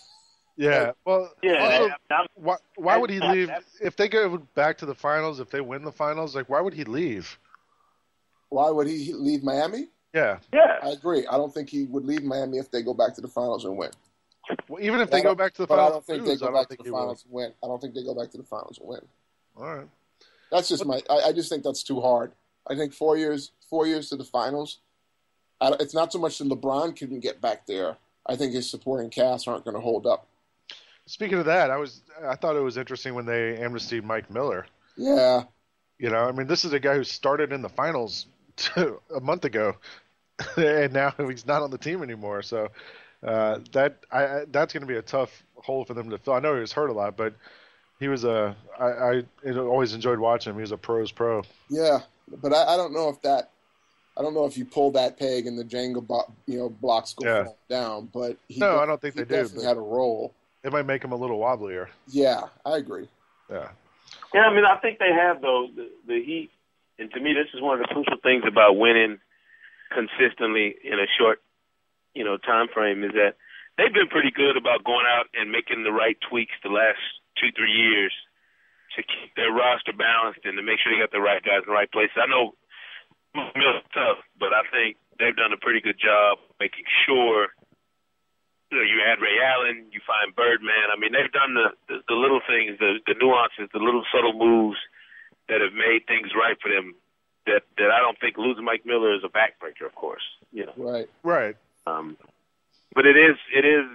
[0.56, 0.92] Yeah.
[1.06, 1.64] Well, Yeah.
[1.80, 5.40] also, I'm- why why would he leave if they go back to the finals?
[5.40, 7.38] If they win the finals, like why would he leave?
[8.50, 9.88] Why would he leave Miami?
[10.12, 10.40] Yeah.
[10.52, 10.78] yeah.
[10.82, 11.26] I agree.
[11.28, 13.78] I don't think he would leave Miami if they go back to the finals and
[13.78, 13.90] win.
[14.68, 16.52] Well, even if they go back to the But I finals, don't think they go
[16.52, 17.54] back to the finals and win.
[17.62, 19.00] I don't think they go back to the finals and win.
[19.56, 19.88] All right.
[20.50, 21.00] That's just my.
[21.08, 22.32] I, I just think that's too hard.
[22.66, 24.80] I think four years, four years to the finals.
[25.62, 27.96] It's not so much that LeBron couldn't get back there.
[28.26, 30.26] I think his supporting cast aren't going to hold up.
[31.06, 34.66] Speaking of that, I was I thought it was interesting when they amnestied Mike Miller.
[34.96, 35.44] Yeah,
[35.98, 38.26] You know, I mean, this is a guy who started in the finals
[38.76, 39.76] a month ago,
[40.56, 42.42] and now he's not on the team anymore.
[42.42, 42.68] So
[43.22, 46.34] uh, that I, I that's going to be a tough hole for them to fill.
[46.34, 47.34] I know he was hurt a lot, but
[47.98, 50.56] he was a I, I always enjoyed watching him.
[50.56, 51.42] He was a pros pro.
[51.68, 52.00] yeah,
[52.40, 53.50] but I, I don't know if that.
[54.20, 57.14] I don't know if you pull that peg and the Jenga, bo- you know, blocks
[57.14, 57.44] go Yeah.
[57.70, 58.10] down.
[58.12, 60.34] But he No, def- I don't think he they do, definitely but- had a role.
[60.62, 61.88] It might make him a little wobblier.
[62.06, 63.08] Yeah, I agree.
[63.48, 63.70] Yeah.
[64.34, 66.50] Yeah, I mean, I think they have though the, the Heat,
[66.98, 69.18] and to me, this is one of the crucial things about winning
[69.90, 71.40] consistently in a short,
[72.12, 73.36] you know, time frame is that
[73.78, 77.00] they've been pretty good about going out and making the right tweaks the last
[77.40, 78.12] two, three years
[78.96, 81.72] to keep their roster balanced and to make sure they got the right guys in
[81.72, 82.18] the right places.
[82.20, 82.54] I know
[83.34, 87.48] Miller's tough, but I think they've done a pretty good job making sure
[88.70, 90.94] you know, you add Ray Allen, you find Birdman.
[90.94, 94.32] I mean, they've done the, the, the little things, the, the nuances, the little subtle
[94.34, 94.78] moves
[95.48, 96.94] that have made things right for them.
[97.46, 100.22] That that I don't think losing Mike Miller is a backbreaker, of course.
[100.52, 101.08] You know, Right.
[101.24, 101.56] Right.
[101.86, 102.16] um,
[102.94, 103.86] but it is it is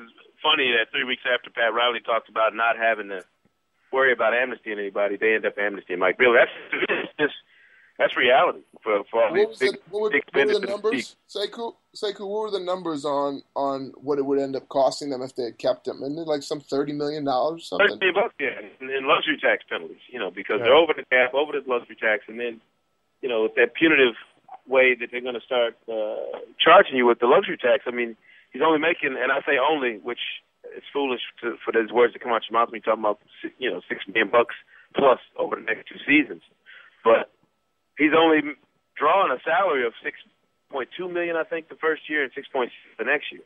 [0.41, 3.23] funny that three weeks after Pat Riley talked about not having to
[3.93, 6.41] worry about amnestying anybody, they end up amnestying Mike Miller.
[6.89, 7.35] That's just
[7.97, 11.15] that's reality for for all What, was big, the, what, what were the numbers?
[11.29, 15.21] Sekou, Sekou, what were the numbers on on what it would end up costing them
[15.21, 16.03] if they had kept him?
[16.03, 17.97] Isn't like some thirty million dollars something?
[17.99, 20.65] million bucks, yeah, and, and luxury tax penalties, you know, because Yeah.
[20.65, 22.61] they're over the cap, over the luxury tax, and then,
[23.21, 24.15] you know, with that punitive
[24.67, 27.83] way that they're going to start uh, charging you with the luxury tax.
[27.87, 28.17] I mean,
[28.51, 30.19] he's only making, and I say only, which
[30.75, 33.19] is foolish to, for those words to come out your mouth when you're talking about,
[33.59, 34.55] you know, six million bucks
[34.95, 36.41] plus over the next two seasons,
[37.03, 37.29] but
[37.97, 38.41] he's only
[38.97, 40.17] drawing a salary of six
[40.71, 43.41] point two million, I think, the first year, and six point the next year.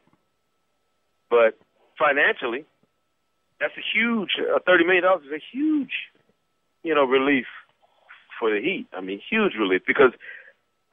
[1.30, 1.58] But
[1.98, 2.66] financially,
[3.60, 5.94] that's a huge uh, thirty million dollars is a huge,
[6.84, 7.46] you know, relief
[8.40, 8.88] for the Heat.
[8.94, 10.14] I mean, huge relief because,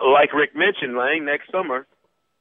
[0.00, 1.86] like Rick mentioned, Lang next summer,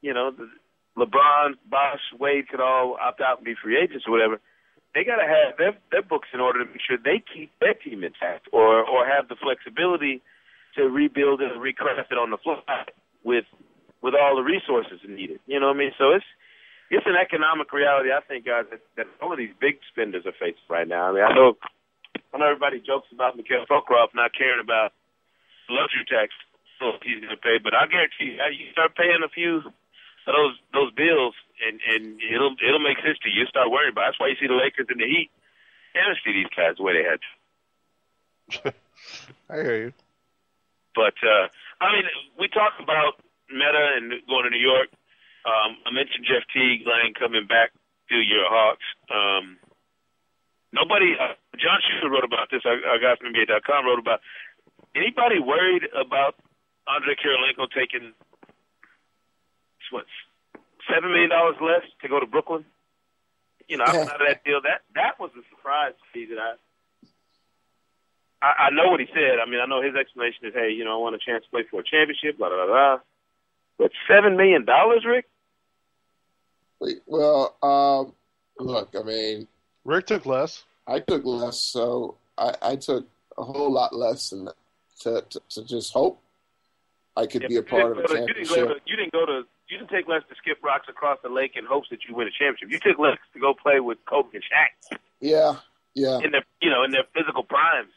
[0.01, 0.49] you know, the,
[0.97, 4.39] LeBron, Bosh, Wade could all opt out and be free agents or whatever.
[4.93, 7.73] They got to have their their books in order to make sure they keep their
[7.73, 10.21] team intact, or or have the flexibility
[10.75, 12.85] to rebuild it and recraft it on the fly
[13.23, 13.45] with
[14.01, 15.39] with all the resources needed.
[15.47, 15.91] You know what I mean?
[15.97, 16.25] So it's
[16.91, 20.37] it's an economic reality, I think, guys, that, that all of these big spenders are
[20.37, 21.09] facing right now.
[21.09, 21.57] I mean, I know,
[22.29, 24.93] I know everybody jokes about Mikhail Prokop not caring about
[25.67, 26.29] luxury tax
[27.03, 30.55] he's going to pay, but I guarantee you, you start paying a few of those
[30.73, 31.35] those bills,
[31.65, 33.41] and and it'll it'll make sense to you.
[33.41, 34.01] You start worrying about.
[34.01, 34.05] It.
[34.15, 35.29] That's why you see the Lakers and the Heat,
[35.93, 37.19] and see these guys the way they had.
[37.23, 38.73] To.
[39.49, 39.93] I hear you.
[40.95, 41.51] But uh,
[41.83, 42.07] I mean,
[42.39, 43.19] we talk about
[43.51, 44.89] Metta and going to New York.
[45.45, 47.69] Um, I mentioned Jeff Teague, Lang coming back
[48.09, 48.87] to your Hawks.
[49.11, 49.59] Um,
[50.73, 52.65] nobody, uh, John Schuster wrote about this.
[52.65, 54.21] Our, our guy from NBA.com wrote about.
[54.95, 56.39] Anybody worried about
[56.87, 58.15] Andre Kirilenko taking
[59.91, 60.05] what
[60.89, 62.65] seven million dollars less to go to Brooklyn.
[63.67, 66.53] You know, out of that deal, that that was a surprise to me that I,
[68.45, 69.39] I I know what he said.
[69.41, 71.49] I mean, I know his explanation is, hey, you know, I want a chance to
[71.49, 72.99] play for a championship, blah blah blah.
[73.77, 75.25] But seven million dollars, Rick?
[77.07, 78.13] Well, um,
[78.59, 79.47] look, I mean,
[79.83, 80.63] Rick took less.
[80.87, 84.55] I took less, so I, I took a whole lot less than that
[84.99, 86.21] to, to, to just hope
[87.17, 88.35] I could yeah, be a part of a championship.
[88.37, 91.17] You didn't, to, you didn't go to you didn't take less to skip rocks across
[91.23, 92.69] the lake in hopes that you win a championship.
[92.69, 94.97] You took less to go play with Kobe and Shaq.
[95.19, 95.55] Yeah,
[95.95, 96.19] yeah.
[96.19, 97.91] In their you know in their physical primes.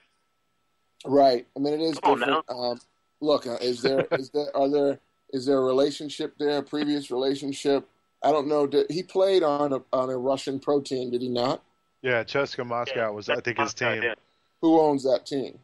[1.04, 1.46] Right.
[1.56, 2.44] I mean, it is Come different.
[2.48, 2.80] Um,
[3.20, 4.98] look, uh, is there is there are there
[5.32, 6.58] is there a relationship there?
[6.58, 7.88] A previous relationship?
[8.22, 8.66] I don't know.
[8.66, 11.62] Did, he played on a on a Russian pro team, did he not?
[12.02, 14.02] Yeah, CSKA Moscow Yeah, was I think his team.
[14.02, 14.14] yeah.
[14.60, 15.58] Who owns that team?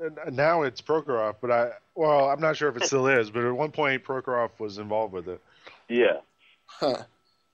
[0.00, 3.44] And now it's Prokhorov, but I well, I'm not sure if it still is, but
[3.44, 5.40] at one point Prokhorov was involved with it.
[5.88, 6.18] Yeah.
[6.66, 7.04] Huh.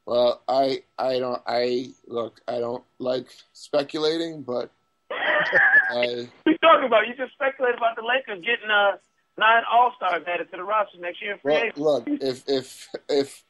[0.06, 4.70] Well, I I don't I look I don't like speculating, but
[5.12, 8.96] I We talking about you just speculate about the Lakers getting uh
[9.38, 11.38] nine All Stars added to the roster next year.
[11.42, 13.44] well, look if if if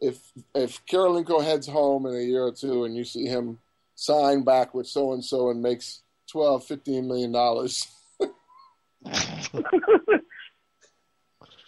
[0.00, 3.58] if if Kirilenko heads home in a year or two and you see him
[3.94, 7.86] sign back with so and so and makes 12 15 million dollars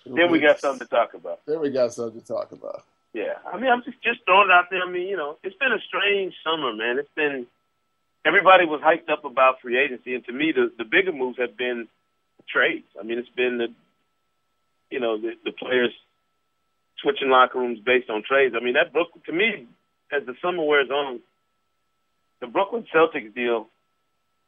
[0.07, 1.40] then we got something to talk about.
[1.47, 2.85] Then we got something to talk about.
[3.12, 4.83] Yeah, I mean, I'm just just throwing it out there.
[4.83, 6.99] I mean, you know, it's been a strange summer, man.
[6.99, 7.47] It's been
[8.24, 11.56] everybody was hyped up about free agency, and to me, the the bigger moves have
[11.56, 11.88] been
[12.48, 12.87] trades.
[12.98, 13.68] I mean, it's been the
[14.90, 15.92] you know the, the players
[17.02, 18.54] switching locker rooms based on trades.
[18.58, 19.66] I mean, that Brooklyn to me,
[20.12, 21.20] as the summer wears on,
[22.40, 23.68] the Brooklyn Celtics deal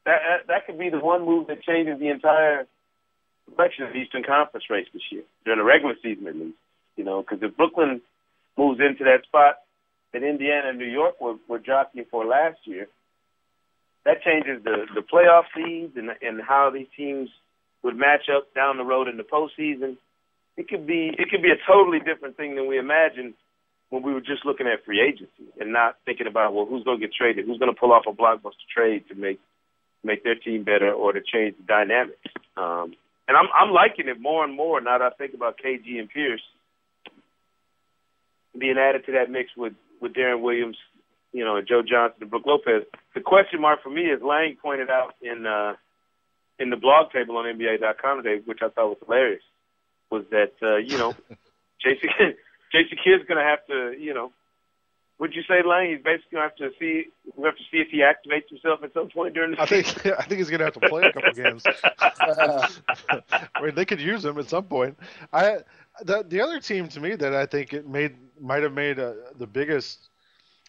[0.06, 2.66] that that, could be the one move that changes the entire
[3.50, 6.56] direction of the Eastern Conference race this year during the regular season, at least.
[6.96, 8.00] You know, because if Brooklyn
[8.56, 9.56] moves into that spot
[10.12, 12.86] that Indiana and New York were, were jockeying for last year,
[14.07, 17.29] that changes the the playoff seeds and and how these teams
[17.83, 19.99] would match up down the road in the postseason.
[20.57, 23.35] It could be it could be a totally different thing than we imagined
[23.90, 27.01] when we were just looking at free agency and not thinking about well who's going
[27.01, 29.40] to get traded, who's going to pull off a blockbuster trade to make
[30.05, 32.16] make their team better or to change the dynamics.
[32.57, 32.95] Um,
[33.27, 36.09] and I'm I'm liking it more and more now that I think about KG and
[36.09, 36.42] Pierce
[38.57, 40.77] being added to that mix with with Deron Williams,
[41.32, 42.82] you know, Joe Johnson and Brook Lopez.
[43.14, 45.74] The question mark for me, as Lang pointed out in uh,
[46.58, 49.42] in the blog table on NBA.com today, which I thought was hilarious,
[50.10, 51.14] was that uh, you know,
[51.82, 52.08] Jason
[52.72, 54.32] Jason Kidd's going to have to, you know,
[55.18, 55.90] would you say, Lang?
[55.90, 57.04] He's basically going to have to see
[57.36, 60.00] we have to see if he activates himself at some point during the I season.
[60.00, 61.64] think I think he's gonna have to play a couple games.
[61.98, 64.98] I mean, they could use him at some point.
[65.32, 65.58] I
[66.02, 69.16] the the other team to me that I think it made might have made a,
[69.38, 70.10] the biggest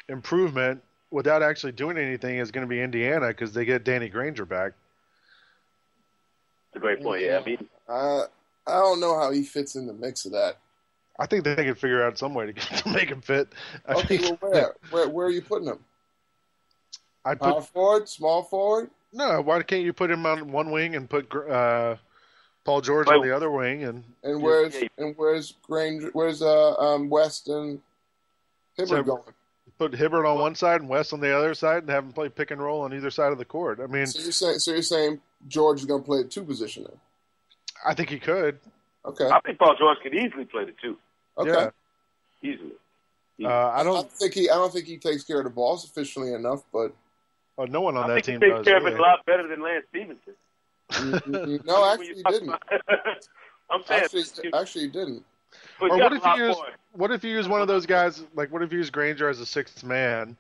[0.10, 4.46] improvement without actually doing anything is going to be Indiana because they get Danny Granger
[4.46, 4.74] back.
[6.74, 7.24] That's a great point.
[7.24, 8.24] Yeah, I mean, Uh,
[8.66, 10.58] I don't know how he fits in the mix of that.
[11.20, 13.48] I think they can figure out some way to, get, to make him fit.
[13.88, 14.74] I Okay, think- well, where?
[14.92, 15.80] where where are you putting him?
[17.26, 18.90] I'd Power put forward, small forward.
[19.12, 19.42] no.
[19.42, 21.96] Why can't you put him on one wing and put uh,
[22.66, 26.10] Paul George Well- on the other wing and And where's and where's Granger?
[26.14, 27.82] Where's uh um West and
[28.78, 29.24] Hibbert So- going?
[29.78, 32.30] Put Hibbert on one side and West on the other side and have him play
[32.30, 33.80] pick and roll on either side of the court?
[33.82, 36.84] I mean, So you're saying so you're saying George is going to play two position
[36.84, 36.98] then?
[37.86, 38.60] I think he could.
[39.06, 40.98] Okay, I think Paul George could easily play the two,
[41.38, 41.52] okay.
[41.52, 41.70] Yeah.
[42.52, 42.72] easily.
[43.44, 43.94] Uh, I I don't.
[43.94, 46.92] don't think he I don't think he takes care of the ball sufficiently enough, but
[47.60, 48.66] Oh, no one on I that think team he takes does.
[48.66, 51.62] care of it a lot better than Lance Stephenson.
[51.66, 52.50] no, actually he didn't.
[53.70, 55.24] I'm saying, Actually, actually he didn't.
[55.80, 56.68] but Or what if you use more.
[56.94, 59.40] what if you use one of those guys like what if you use Granger as
[59.40, 60.36] a sixth man,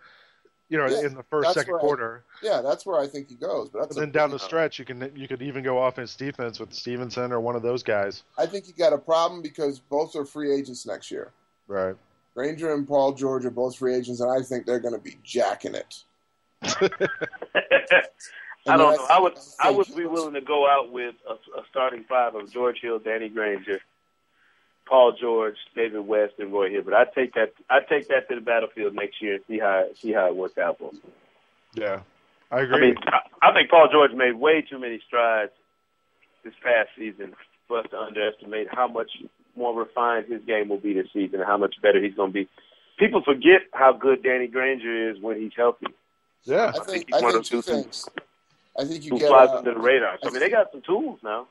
[0.70, 2.24] you know, Yeah, in the first second where I- quarter.
[2.42, 3.70] Yeah, that's where I think he goes.
[3.70, 6.60] But that's And then down the stretch, you can you could even go offense defense
[6.60, 8.24] with Stephenson or one of those guys.
[8.38, 11.32] I think you got a problem because both are free agents next year.
[11.68, 11.96] Right.
[12.36, 15.18] Granger and Paul George are both free agents, and I think they're going to be
[15.24, 16.04] jacking it.
[18.68, 19.06] I don't know.
[19.10, 22.52] I would I would be willing to go out with a, a starting five of
[22.52, 23.80] George Hill, Danny Granger,
[24.88, 26.94] Paul George, David West, and Roy Hibbert.
[26.94, 27.54] I'd take that.
[27.70, 30.58] I'd take that to the battlefield next year and see how see how it works
[30.58, 31.00] out for me.
[31.74, 32.02] Yeah.
[32.52, 32.82] I I agree.
[32.82, 35.52] mean, I, I think Paul George made way too many strides
[36.44, 37.34] this past season
[37.68, 39.12] for us to underestimate how much
[39.58, 42.34] more refined his game will be this season and how much better he's going to
[42.34, 42.48] be.
[42.98, 45.88] People forget how good Danny Granger is when he's healthy.
[46.46, 46.72] yeah.
[46.74, 48.10] I think he's I one think of two those dudes things.
[48.80, 50.18] I think you Who get flies uh, under the radar.
[50.22, 51.48] So, I mean, they got some tools now.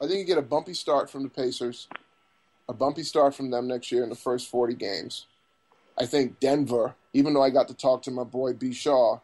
[0.00, 1.88] I think you get a bumpy start from the Pacers,
[2.68, 5.26] a bumpy start from them next year in the first 40 games.
[5.98, 8.72] I think Denver, even though I got to talk to my boy B.
[8.72, 9.20] Shaw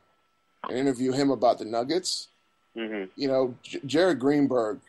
[0.68, 2.28] and interview him about the Nuggets,
[2.76, 4.80] hmm you know, J- Jared Greenberg,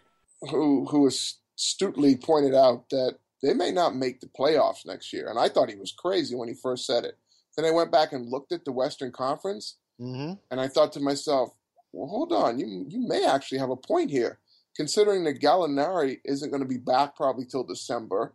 [0.49, 5.37] who who astutely pointed out that they may not make the playoffs next year, and
[5.37, 7.17] I thought he was crazy when he first said it.
[7.57, 10.33] Then I went back and looked at the Western Conference, Mm-hmm.
[10.49, 11.53] and I thought to myself,
[11.91, 14.39] well, hold on, you you may actually have a point here,
[14.75, 18.33] considering that Gallinari isn't going to be back probably till December.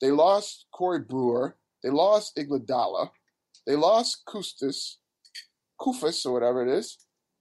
[0.00, 3.10] They lost Corey Brewer, they lost Iguodala,
[3.66, 4.96] they lost Kustis,
[5.80, 6.98] Kufis or whatever it is,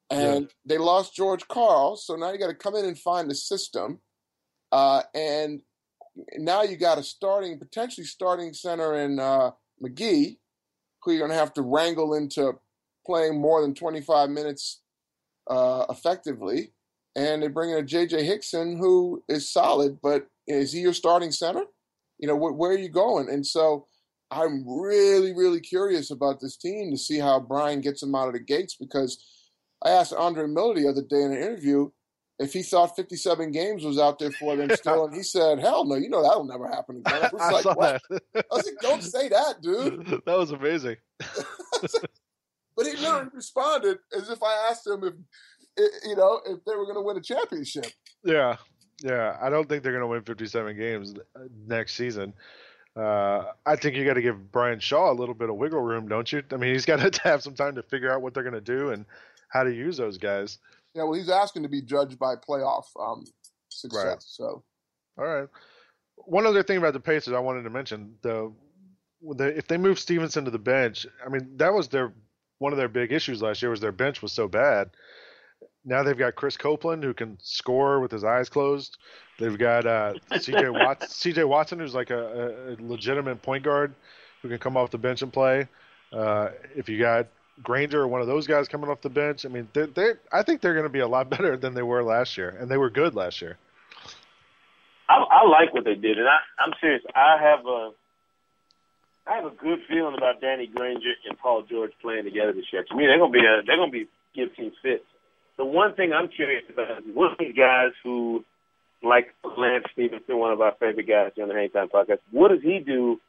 [0.09, 1.95] and they lost George Karl.
[1.95, 3.99] So now you got to come in and find the system,
[4.71, 5.61] uh, and
[6.37, 9.51] now you got a starting potentially starting center in uh,
[9.83, 10.37] McGee,
[11.03, 12.53] who you're going to have to wrangle into
[13.05, 14.81] playing more than 25 minutes
[15.49, 16.73] uh, effectively.
[17.15, 18.23] And they bring in a J.J.
[18.25, 21.63] Hickson who is solid, but is he your starting center?
[22.19, 23.29] You know, wh- where are you going?
[23.29, 23.87] And so
[24.31, 28.33] I'm really, really curious about this team to see how Brian gets them out of
[28.33, 29.23] the gates because
[29.83, 31.89] I asked Andre Miller the other day in an interview
[32.39, 35.85] if he thought 57 games was out there for them still, and he said, "Hell
[35.85, 38.21] no, you know that'll never happen again." I was I like, saw "What?" that.
[38.35, 40.97] I was like, "Don't say that, dude." that was amazing.
[42.75, 45.13] But he literally responded as if I asked him if,
[46.05, 47.87] you know, if they were going to win a championship.
[48.23, 48.57] Yeah,
[49.03, 49.37] yeah.
[49.41, 52.33] I don't think they're going to win 57 games uh, next season.
[52.95, 56.07] Uh, I think you got to give Brian Shaw a little bit of wiggle room,
[56.07, 56.41] don't you?
[56.51, 58.61] I mean, he's got to have some time to figure out what they're going to
[58.61, 59.05] do and
[59.49, 60.57] how to use those guys.
[60.93, 63.25] Yeah, well, he's asking to be judged by playoff um,
[63.69, 64.03] success.
[64.03, 64.21] Right.
[64.21, 64.63] So
[65.17, 65.47] All right.
[66.15, 68.51] One other thing about the Pacers I wanted to mention the,
[69.21, 72.13] the if they move Stephenson to the bench, I mean that was their
[72.57, 74.89] one of their big issues last year was their bench was so bad.
[75.87, 78.97] Now they've got Chris Copeland who can score with his eyes closed.
[79.39, 83.95] They've got uh, CJ Watson, CJ Watson who's like a, a legitimate point guard
[84.41, 85.67] who can come off the bench and play.
[86.11, 87.27] Uh, if you got
[87.63, 90.43] Granger or one of those guys coming off the bench, I mean they they I
[90.43, 92.77] think they're going to be a lot better than they were last year, and they
[92.77, 93.57] were good last year.
[95.09, 97.01] I, I like what they did, and I, I'm serious.
[97.15, 97.91] I have a,
[99.25, 102.83] I have a good feeling about Danny Granger and Paul George playing together this year.
[102.83, 105.05] To me, they're gonna be a, they're gonna be give teams fits.
[105.57, 108.45] The one thing I'm curious about is one of these guys who,
[109.03, 112.19] like Lance Stephenson, one of our favorite guys on the Hang Time podcast.
[112.31, 113.19] What does he do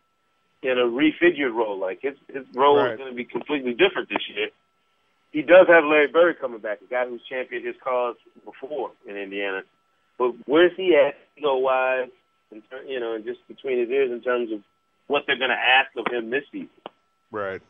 [0.62, 1.78] in a refigured role?
[1.78, 2.92] Like his his role Right.
[2.92, 4.48] is going to be completely different this year.
[5.32, 9.16] He does have Larry Bird coming back, a guy who's championed his cause before in
[9.16, 9.62] Indiana.
[10.18, 12.08] But where's he at ego wise,
[12.50, 14.60] in ter- you know, and just between his ears in terms of
[15.06, 16.68] what they're going to ask of him this season?
[17.30, 17.60] Right.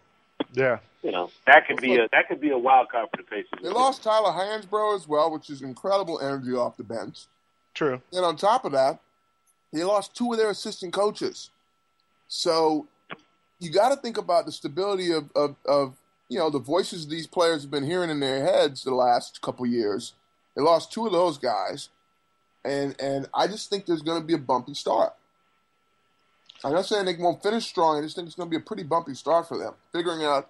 [0.52, 0.78] Yeah.
[1.02, 3.60] You know, that could be a that could be a wild card for the Pacers.
[3.62, 7.26] they lost Tyler Hansbrough as well, which is incredible energy off the bench.
[7.74, 8.02] True.
[8.12, 8.98] And on top of that,
[9.72, 11.50] they lost two of their assistant coaches.
[12.26, 12.86] So
[13.60, 15.96] you got to think about the stability of, of, of,
[16.28, 19.66] you know, the voices these players have been hearing in their heads the last couple
[19.66, 20.14] years.
[20.54, 21.88] They lost two of those guys.
[22.64, 25.14] And, and I just think there's going to be a bumpy start.
[26.64, 27.98] I'm not saying they won't finish strong.
[27.98, 29.74] I just think it's going to be a pretty bumpy start for them.
[29.92, 30.48] Figuring out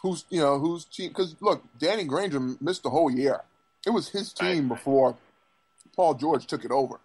[0.00, 1.08] who's, you know, who's team.
[1.08, 3.40] Because, look, Danny Granger missed the whole year.
[3.86, 5.16] It was his team before
[5.94, 7.00] Paul George took it over.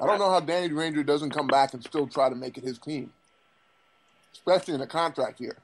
[0.00, 2.64] I don't know how Danny Granger doesn't come back and still try to make it
[2.64, 3.12] his team,
[4.32, 5.56] especially in a contract year.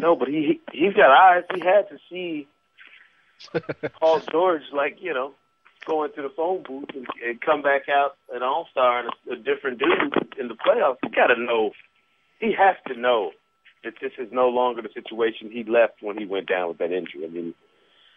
[0.00, 1.44] No, but he he's got eyes.
[1.54, 2.46] He had to see
[4.00, 5.34] Paul George, like you know,
[5.86, 9.32] go into the phone booth and, and come back out an All Star and a,
[9.32, 10.96] a different dude in the playoffs.
[11.02, 11.70] He got to know.
[12.40, 13.30] He has to know
[13.84, 16.92] that this is no longer the situation he left when he went down with that
[16.92, 17.24] injury.
[17.24, 17.54] I mean,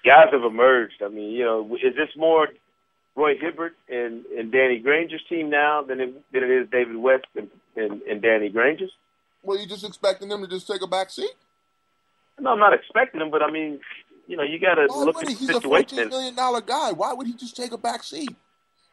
[0.06, 1.02] guys have emerged.
[1.04, 2.48] I mean, you know, is this more
[3.16, 7.26] Roy Hibbert and, and Danny Granger's team now than it, than it is David West
[7.36, 8.92] and, and, and Danny Granger's?
[9.44, 11.32] Well, you just expecting them to just take a back seat?
[12.40, 13.80] No, I'm not expecting him, but I mean,
[14.28, 15.34] you know, you got to look at he?
[15.34, 15.70] the He's a situation.
[15.98, 16.92] fourteen million dollar guy.
[16.92, 18.36] Why would he just take a back seat?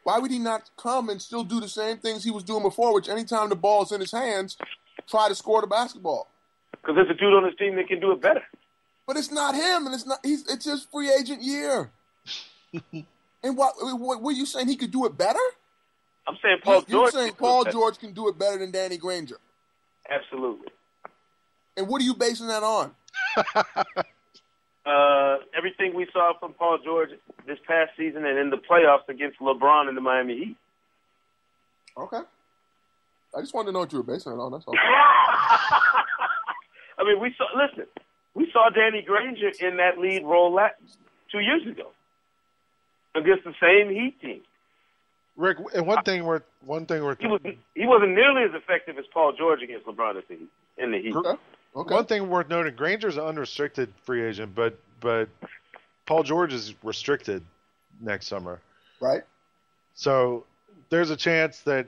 [0.05, 2.95] Why would he not come and still do the same things he was doing before?
[2.95, 4.57] Which anytime the ball's in his hands,
[5.09, 6.29] try to score the basketball.
[6.73, 8.43] Because there's a dude on his team that can do it better.
[9.07, 10.19] But it's not him, and it's not.
[10.23, 11.91] He's it's his free agent year.
[12.93, 14.23] and what, what?
[14.23, 15.39] Were you saying he could do it better?
[16.27, 17.13] I'm saying Paul You're George.
[17.13, 17.65] saying can do it Paul.
[17.65, 19.37] George can do it better than Danny Granger.
[20.09, 20.69] Absolutely.
[21.77, 22.93] And what are you basing that on?
[24.87, 27.11] Uh, everything we saw from Paul George
[27.47, 30.57] this past season and in the playoffs against LeBron and the Miami Heat.
[31.97, 32.21] Okay.
[33.37, 34.53] I just wanted to know what you were basing it on.
[34.53, 34.75] That's all.
[36.99, 37.47] I mean, we saw.
[37.57, 37.87] Listen,
[38.35, 40.69] we saw Danny Granger in that lead role la
[41.33, 41.91] two years ago
[43.15, 44.43] against the same Heat team.
[45.37, 47.41] Rick, and one thing worth one thing worth He was
[47.75, 50.99] he wasn't nearly as effective as Paul George against LeBron at the Heat, in the
[50.99, 51.15] Heat.
[51.77, 51.95] Okay.
[51.95, 55.29] One thing worth noting: Granger's an unrestricted free agent, but but
[56.07, 57.43] Paul George is restricted
[58.01, 58.61] next summer.
[59.01, 59.23] Right.
[59.95, 60.45] So
[60.91, 61.87] there's a chance that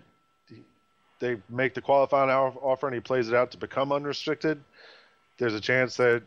[1.18, 4.62] they make the qualifying offer and he plays it out to become unrestricted.
[5.38, 6.22] There's a chance that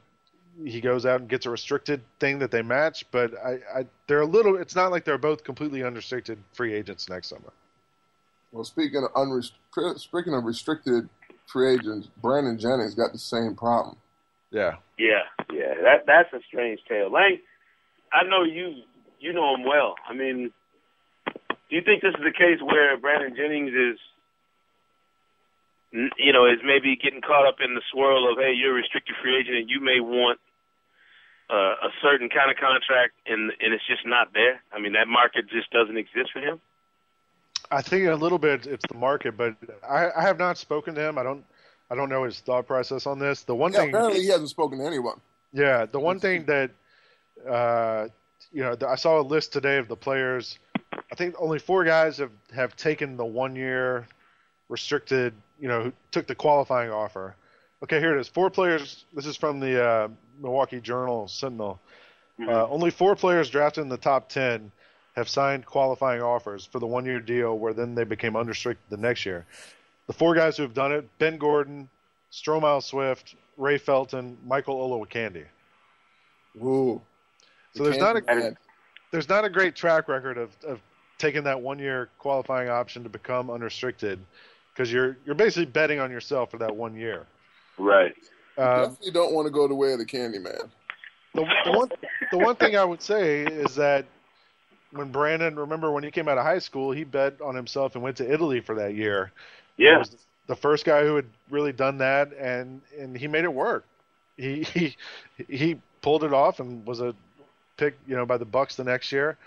[0.66, 4.22] he goes out and gets a restricted thing that they match, but I, I they're
[4.22, 4.58] a little.
[4.58, 7.52] It's not like they're both completely unrestricted free agents next summer.
[8.52, 9.54] Well, speaking of unrest-
[9.98, 11.08] speaking of restricted
[11.52, 13.98] free agents, Brandon Jennings got the same problem.
[14.52, 14.78] Yeah.
[14.98, 15.24] Yeah,
[15.54, 17.12] yeah, that that's a strange tale.
[17.12, 17.40] Lang,
[18.12, 18.84] I know you
[19.20, 19.96] you know him well.
[20.08, 20.52] I mean,
[21.28, 23.98] do you think this is the case where Brandon Jennings is,
[26.18, 29.16] you know, is maybe getting caught up in the swirl of hey, you're a restricted
[29.22, 30.40] free agent and you may want
[31.50, 34.62] uh, a certain kind of contract and and it's just not there.
[34.74, 36.60] I mean, that market just doesn't exist for him.
[37.72, 39.56] I think a little bit it's the market, but
[39.88, 41.18] I, I have not spoken to him.
[41.18, 41.46] I don't
[41.92, 43.44] I don't know his thought process on this.
[43.44, 45.20] The one Yeah, thing apparently he hasn't spoken to anyone.
[45.54, 46.72] Yeah, the one thing that
[47.48, 48.08] uh,
[48.52, 50.58] you know, I saw a list today of the players.
[50.94, 54.08] I think only four guys have have taken the one year
[54.68, 55.34] restricted.
[55.60, 57.36] You know, who took the qualifying offer.
[57.84, 58.28] Okay, here it is.
[58.28, 59.06] Four players.
[59.14, 60.08] This is from the uh,
[60.42, 61.80] Milwaukee Journal Sentinel.
[62.42, 64.72] Uh, only four players drafted in the top ten
[65.20, 68.98] have signed qualifying offers for the one year deal, where then they became unrestricted the
[68.98, 69.46] next year.
[70.08, 71.90] The four guys who have done it: Ben Gordon,
[72.32, 75.46] Stromile Swift, Ray Felton, Michael Olowokandi.
[76.58, 77.02] Ooh.
[77.76, 78.56] So there's not a
[79.12, 80.80] there's not a great track record of, of
[81.18, 84.20] taking that one year qualifying option to become unrestricted
[84.74, 87.28] because you're you're basically betting on yourself for that one year.
[87.78, 88.16] Right.
[88.58, 90.72] Um, Definitely don't want to go the way of the candy man.
[91.34, 91.90] the, the one
[92.32, 94.06] the one thing I would say is that
[94.92, 98.04] when Brandon, remember when he came out of high school, he bet on himself and
[98.04, 99.32] went to Italy for that year.
[99.84, 99.98] He Yeah.
[99.98, 100.16] was
[100.48, 103.86] the first guy who had really done that, and and he made it work.
[104.38, 104.96] He he
[105.48, 107.14] he pulled it off and was a
[107.78, 109.38] pick, you know, by the Bucks the next year.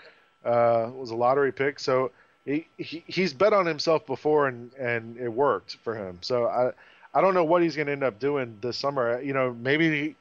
[0.43, 2.11] Uh, was a lottery pick, so
[2.45, 6.17] he, he he's bet on himself before and and it worked for him.
[6.21, 6.71] So I
[7.17, 9.21] I don't know what he's going to end up doing this summer.
[9.21, 10.15] You know, maybe he,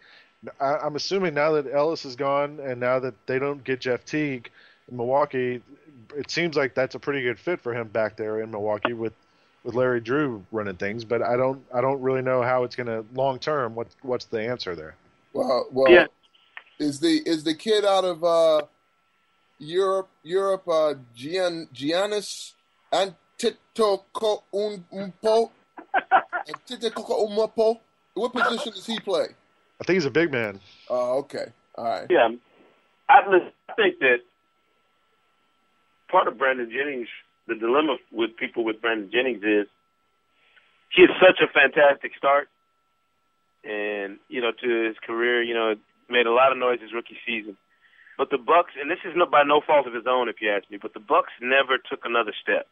[0.61, 4.05] I, I'm assuming now that Ellis is gone and now that they don't get Jeff
[4.05, 4.51] Teague
[4.93, 5.63] Milwaukee,
[6.17, 9.13] it seems like that's a pretty good fit for him back there in Milwaukee with
[9.65, 11.05] with Larry Drew running things.
[11.05, 13.75] But I don't I don't really know how it's going to long term.
[13.75, 14.95] What what's the answer there?
[15.33, 16.07] Well, well, Yeah.
[16.79, 18.63] is the is the kid out of uh,
[19.59, 20.09] Europe?
[20.23, 22.53] Europe, uh, Gian, Giannis
[22.93, 25.51] Antetokounmpo.
[26.49, 27.81] Antetokounmpo.
[28.15, 29.27] What position does he play?
[29.81, 30.61] I think he's a big man.
[30.91, 31.47] Oh, okay.
[31.77, 32.07] All right.
[32.11, 32.29] Yeah,
[33.09, 34.19] I, I think that
[36.13, 37.09] part of Brandon Jennings,
[37.49, 39.67] the dilemma with people with Brandon Jennings is
[40.95, 42.49] he had such a fantastic start,
[43.65, 45.75] and you know to his career, you know
[46.09, 47.57] made a lot of noise his rookie season.
[48.19, 50.53] But the Bucks, and this is no, by no fault of his own, if you
[50.53, 52.69] ask me, but the Bucks never took another step.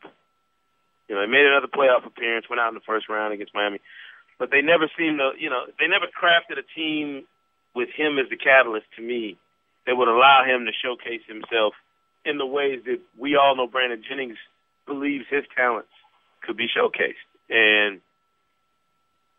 [1.08, 3.80] You know, they made another playoff appearance, went out in the first round against Miami,
[4.38, 7.24] but they never seemed to, you know, they never crafted a team
[7.74, 9.38] with him as the catalyst to me
[9.86, 11.72] that would allow him to showcase himself
[12.24, 14.36] in the ways that we all know Brandon Jennings
[14.86, 15.90] believes his talents
[16.42, 17.26] could be showcased.
[17.48, 18.00] And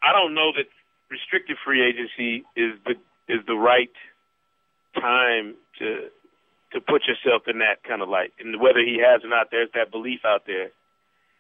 [0.02, 0.66] I don't know that
[1.10, 2.96] restricted free agency is the
[3.28, 3.92] is the right
[4.96, 6.10] time to
[6.74, 8.32] to put yourself in that kind of light.
[8.40, 10.70] And whether he has or not, there's that belief out there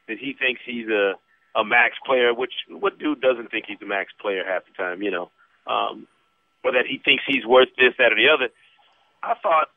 [0.07, 1.13] that he thinks he's a
[1.55, 5.01] a max player, which what dude doesn't think he's a max player half the time,
[5.01, 5.29] you know?
[5.67, 6.07] Um,
[6.63, 8.53] or that he thinks he's worth this, that, or the other.
[9.23, 9.67] I thought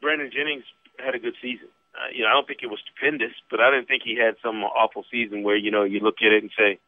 [0.00, 0.64] Brandon Jennings
[0.98, 1.68] had a good season.
[1.94, 4.36] Uh, you know, I don't think it was stupendous, but I didn't think he had
[4.42, 6.78] some awful season where you know you look at it and say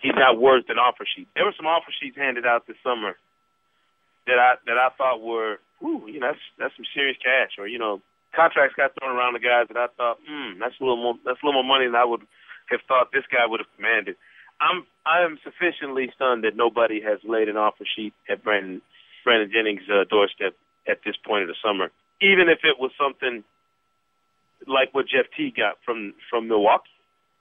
[0.00, 1.28] he's not worth an offer sheet.
[1.34, 3.16] There were some offer sheets handed out this summer
[4.26, 7.66] that I that I thought were, ooh, you know, that's that's some serious cash, or
[7.66, 8.00] you know,
[8.34, 11.40] contracts got thrown around the guys that I thought, hmm, that's a little more that's
[11.42, 12.22] a little more money than I would
[12.70, 14.16] have thought this guy would have commanded.
[14.60, 18.82] I'm I am sufficiently stunned that nobody has laid an offer sheet at Brandon
[19.24, 20.54] Brandon Jennings' uh, doorstep
[20.88, 23.44] at this point of the summer, even if it was something
[24.66, 26.88] like what Jeff Teague got from from Milwaukee.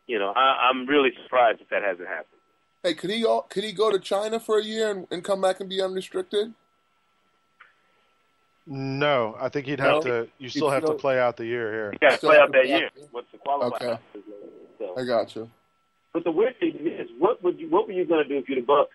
[0.08, 2.42] You know, I, I'm really surprised if that hasn't happened.
[2.84, 5.40] Hey, could he all, could he go to China for a year and, and come
[5.40, 6.54] back and be unrestricted?
[8.68, 10.24] No, I think he'd have No?
[10.24, 10.28] to.
[10.40, 11.92] You still have to play out the year here.
[11.94, 12.86] You got to play out that year.
[12.88, 13.76] out What's the qualifier?
[13.76, 14.00] Okay.
[14.80, 14.96] So.
[14.98, 15.50] I got you.
[16.14, 18.50] But the weird thing is, what would you what were you going to do if
[18.50, 18.92] you're the Bucks?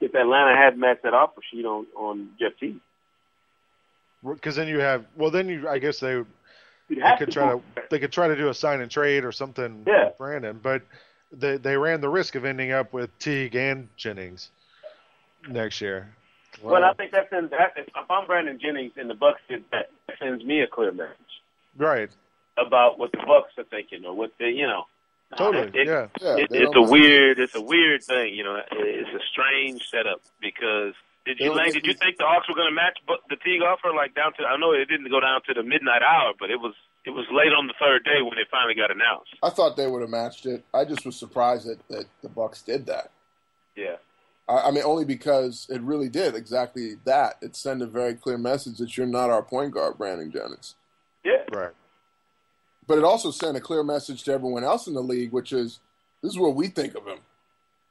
[0.00, 2.80] If Atlanta had matched that offer sheet on on Jeff Teague,
[4.24, 5.04] Because then you have.
[5.16, 5.68] Well, then you.
[5.68, 6.26] I guess they, you'd
[6.88, 7.82] they could to try go to.
[7.90, 9.84] They could try to do a sign and trade or something.
[9.86, 10.06] Yeah.
[10.06, 10.82] with Brandon, but
[11.32, 14.50] they they ran the risk of ending up with Teague and Jennings
[15.48, 16.08] next year.
[16.62, 17.74] Well, I think that's in that.
[17.76, 21.12] If I'm Brandon Jennings and the Bucks did that, that sends me a clear message
[21.76, 22.08] Right.
[22.56, 24.84] about what the Bucks are thinking or what they, you know.
[25.36, 25.68] Totally.
[25.78, 26.06] It- yeah.
[26.20, 28.58] Yeah, It, it's a weird, it's a weird thing, you know.
[28.72, 30.94] It's a strange setup because
[31.26, 31.64] did you, Lang?
[31.72, 32.96] think Did you think the Hawks were going to match
[33.28, 34.44] the Teague offer like down to?
[34.44, 36.72] I know it didn't go down to the midnight hour, but it was
[37.04, 39.30] it was late on the third day when it finally got announced.
[39.42, 40.64] I thought they would have matched it.
[40.72, 43.10] I just was surprised that, that the Bucks did that.
[43.76, 43.96] Yeah,
[44.48, 47.36] I, I mean, only because it really did exactly that.
[47.42, 50.74] It sent a very clear message that you're not our point guard, Brandon Jennings.
[51.24, 51.42] yeah.
[51.52, 51.72] Right.
[52.88, 55.80] But it also sent a clear message to everyone else in the league, which is
[56.22, 57.18] this is what we think of him.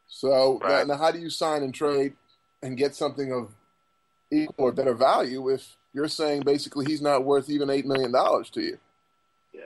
[0.08, 0.88] So now, Right.
[0.88, 2.14] now how do you sign and trade
[2.66, 3.54] and get something of
[4.32, 8.50] equal or better value if you're saying basically he's not worth even eight million dollars
[8.50, 8.78] to you?
[9.54, 9.62] Yeah.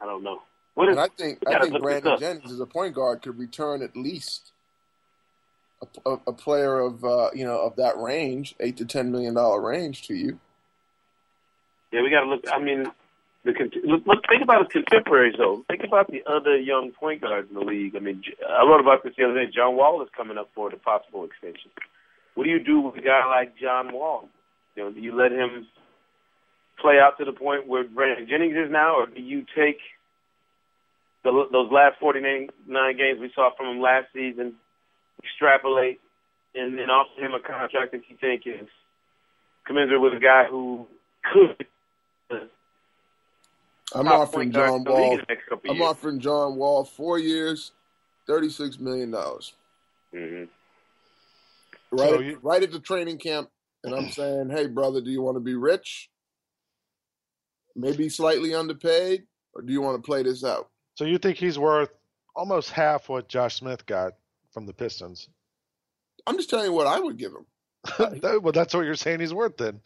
[0.00, 0.42] I don't know.
[0.74, 0.96] What is?
[0.96, 2.18] And I think I think Brandon.
[2.18, 4.50] Jennings as a point guard could return at least
[5.82, 9.34] a, a, a player of uh, you know of that range, eight to ten million
[9.34, 10.40] dollar range to you.
[11.92, 12.44] Yeah, we got to look.
[12.52, 12.86] I mean,
[13.44, 13.52] the
[13.84, 14.18] look, look.
[14.28, 15.64] Think about his contemporaries, though.
[15.68, 17.96] Think about the other young point guards in the league.
[17.96, 19.50] I mean, I wrote about this the other day.
[19.52, 21.70] John Wall is coming up for the possible extension.
[22.34, 24.28] What do you do with a guy like John Wall?
[24.76, 25.66] You know, do you let him
[26.80, 29.78] play out to the point where Brandon Jennings is now, or do you take
[31.24, 32.48] the, those last 49
[32.96, 34.54] games we saw from him last season,
[35.22, 36.00] extrapolate,
[36.54, 38.68] and then offer him a contract that you think is
[39.66, 40.86] commensurate with a guy who
[41.32, 41.66] could
[43.94, 45.16] I'm top offering point John in the league Wall.
[45.16, 45.88] the next couple of I'm years.
[45.88, 47.72] offering John Wall four years,
[48.26, 49.52] thirty six million dollars.
[50.14, 50.44] hmm
[51.92, 53.50] Right, So at, you- right at the training camp,
[53.82, 56.08] and I'm saying, hey brother, do you want to be rich?
[57.74, 59.24] Maybe slightly underpaid,
[59.54, 60.68] or do you want to play this out?
[60.96, 61.90] So you think he's worth
[62.36, 64.12] almost half what Josh Smith got
[64.52, 65.28] from the Pistons?
[66.26, 67.46] I'm just telling you what I would give him.
[68.20, 69.80] That- well, that's what you're saying he's worth then.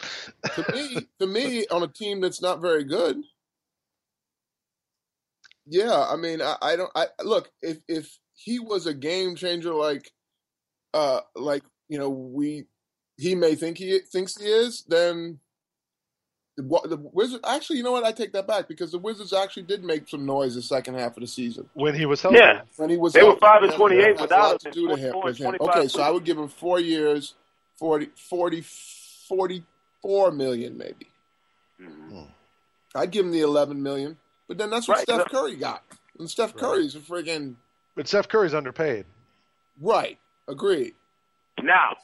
[0.56, 3.22] to me, to me, on a team that's not very good.
[5.66, 6.90] Yeah, I mean, I, I don't.
[6.94, 10.10] I look if if he was a game changer, like,
[10.92, 12.64] uh, like you know, we
[13.16, 15.38] he may think he thinks he is, then
[16.56, 17.42] the, Wa- the Wizards.
[17.46, 18.04] Actually, you know what?
[18.04, 21.16] I take that back because the Wizards actually did make some noise the second half
[21.16, 22.38] of the season when he was healthy.
[22.38, 22.62] Yeah.
[22.76, 23.12] when he was.
[23.12, 23.40] They were healthy.
[23.40, 25.54] five and 28 that a without lot him, to do to him with him.
[25.60, 27.34] Okay, so I would give him four years,
[27.78, 28.60] 40, 40
[29.28, 31.08] 44 million maybe.
[32.94, 34.16] I'd give him the eleven million,
[34.48, 35.82] but then that's what Right, Steph Curry got,
[36.18, 37.54] and Steph Curry's a friggin'
[37.96, 39.06] But Steph Curry's underpaid.
[39.80, 40.18] right.
[40.48, 40.94] Agreed.
[41.62, 41.96] Now,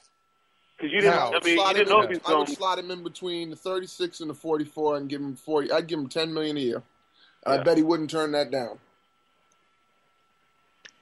[0.79, 2.79] because you didn't, Now, I mean, you didn't know in- if he I would slot
[2.79, 5.71] him in between the thirty-six and the forty-four, and give him forty.
[5.71, 6.83] I'd give him ten million a year.
[7.47, 7.53] Yeah.
[7.53, 8.79] I bet he wouldn't turn that down.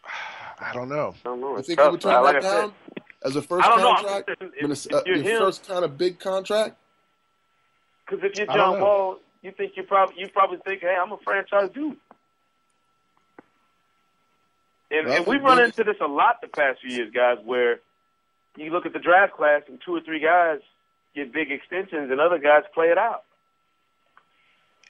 [0.60, 1.14] I don't know.
[1.24, 1.54] I don't know.
[1.54, 2.72] I It's think he would turn Like that I down
[3.24, 3.90] as a first I know.
[3.90, 4.30] I'm contract.
[4.40, 6.76] saying, If, it's, uh, if you're your him, first kind of big contract.
[8.08, 8.80] because if you're don't John.
[8.80, 11.96] Wall, you think you probably you probably think, hey, I'm a franchise dude.
[14.90, 17.80] And, and we've run into this a lot the past few years, guys, where
[18.56, 20.60] you look at the draft class and two or three guys
[21.14, 23.24] get big extensions and other guys play it out.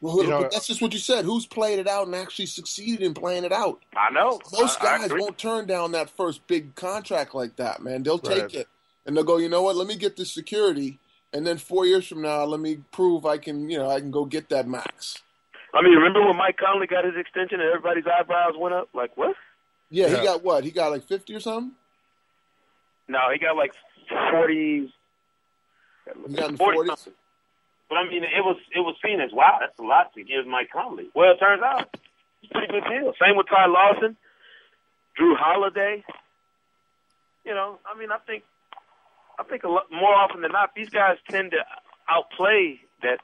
[0.01, 1.25] Well, You know- but that's just what you said.
[1.25, 3.83] Who's played it out and actually succeeded in playing it out?
[3.97, 4.41] I know.
[4.57, 5.21] Most I- I guys agree.
[5.21, 8.05] won't turn down that first big contract like that, man.
[8.05, 8.55] They'll take Right.
[8.55, 8.69] it
[9.05, 9.75] and they'll go, you know what?
[9.75, 11.01] Let me get this security,
[11.33, 14.11] and then four years from now, let me prove I can, you know, I can
[14.11, 15.23] go get that max.
[15.75, 18.89] I mean, remember when Mike Conley got his extension and everybody's eyebrows went up?
[18.95, 19.37] Like, what?
[19.91, 20.19] Yeah, Yeah.
[20.21, 20.65] he got what?
[20.65, 21.73] He got like fifty or something.
[23.09, 23.73] No, he got like
[24.31, 24.93] 40.
[26.29, 26.91] He got 40
[27.89, 30.47] But I mean, it was it was seen as wow, that's a lot to give
[30.47, 31.09] Mike Conley.
[31.15, 31.89] Well, it turns out
[32.43, 33.13] it's a pretty good deal.
[33.21, 34.17] Same with Ty Lawson,
[35.19, 36.05] Jrue Holiday.
[37.45, 38.43] You know, I mean, I think
[39.39, 41.59] I think a lot more often than not, these guys tend to
[42.09, 43.19] outplay that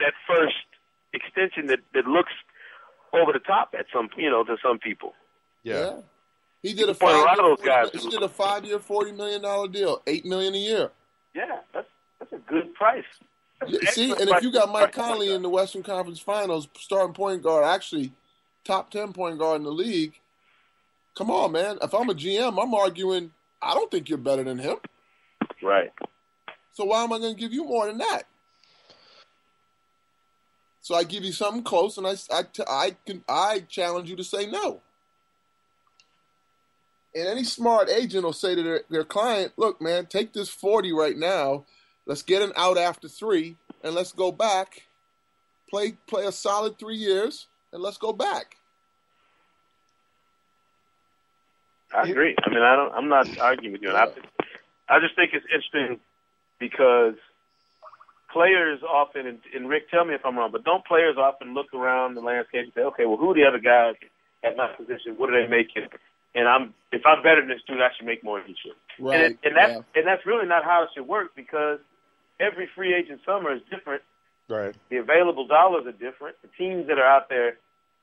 [0.00, 0.54] that first
[1.12, 2.32] extension that that looks
[3.12, 5.14] over the top at some you know to some people.
[5.62, 6.00] Yeah.
[6.62, 7.24] He did a Boy, a five.
[7.24, 10.58] lot of those guys- He did a five-year, forty million dollar deal, eight million a
[10.58, 10.90] year.
[11.34, 13.04] Yeah, that's that's a good price.
[13.66, 16.68] Yeah, See, excellent and if you got for Mike Conley in the Western Conference Finals,
[16.78, 18.12] starting point guard, actually
[18.64, 20.18] top ten point guard in the league.
[21.14, 21.78] Come on, man.
[21.80, 23.30] If I'm a GM, I'm arguing.
[23.62, 24.76] I don't think you're better than him.
[25.64, 25.92] Right?
[26.72, 28.24] So why am I going to give you more than that?
[30.84, 34.24] So I give you something close, and I, I, I can I challenge you to
[34.24, 34.82] say no.
[37.14, 40.92] And any smart agent will say to their, their client, "Look, man, take this forty
[40.92, 41.64] right now.
[42.04, 44.82] Let's get an out after three, and let's go back,
[45.70, 48.56] play play a solid three years, and let's go back."
[51.94, 52.34] I agree.
[52.44, 52.92] I mean, I don't.
[52.92, 53.88] I'm not arguing with you.
[53.88, 54.08] And I,
[54.88, 56.00] I just think it's interesting
[56.58, 57.14] because
[58.32, 62.14] players often, and, Rick, tell me if I'm wrong, but don't players often look around
[62.14, 63.94] the landscape and say, okay, well, who are the other guys
[64.42, 65.14] at my position?
[65.16, 65.88] What are they making?
[66.34, 68.76] And I'm, if I'm better than this dude, I should make more than he should.
[68.98, 69.14] Right.
[69.20, 70.00] And, it, and that's yeah.
[70.00, 71.78] and that's really not how it should work because
[72.40, 74.02] every free agent summer is different.
[74.48, 74.74] Right.
[74.90, 76.36] The available dollars are different.
[76.42, 77.56] The teams that are out there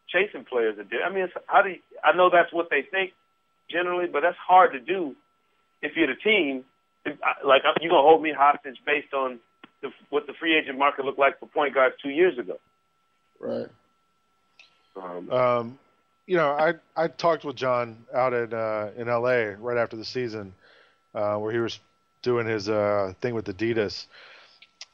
[0.08, 1.12] chasing players are different.
[1.12, 3.12] I mean, it's, how do you, I know that's what they think
[3.70, 5.16] generally, but that's hard to do
[5.82, 6.64] if you're the team.
[7.06, 9.40] If, I- like you're gonna hold me hostage based on
[9.82, 12.60] the, what the free agent market looked like for point guards two years ago.
[13.40, 13.68] Right.
[14.96, 15.80] Um, Um,
[16.28, 19.56] you know, I I talked with John out in uh, in L.A.
[19.56, 20.54] right after the season,
[21.16, 21.80] uh, where he was
[22.22, 24.06] doing his uh, thing with Adidas,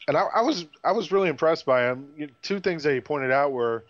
[0.08, 2.08] and I, I was I was really impressed by him.
[2.16, 3.84] You- Two things that he pointed out were,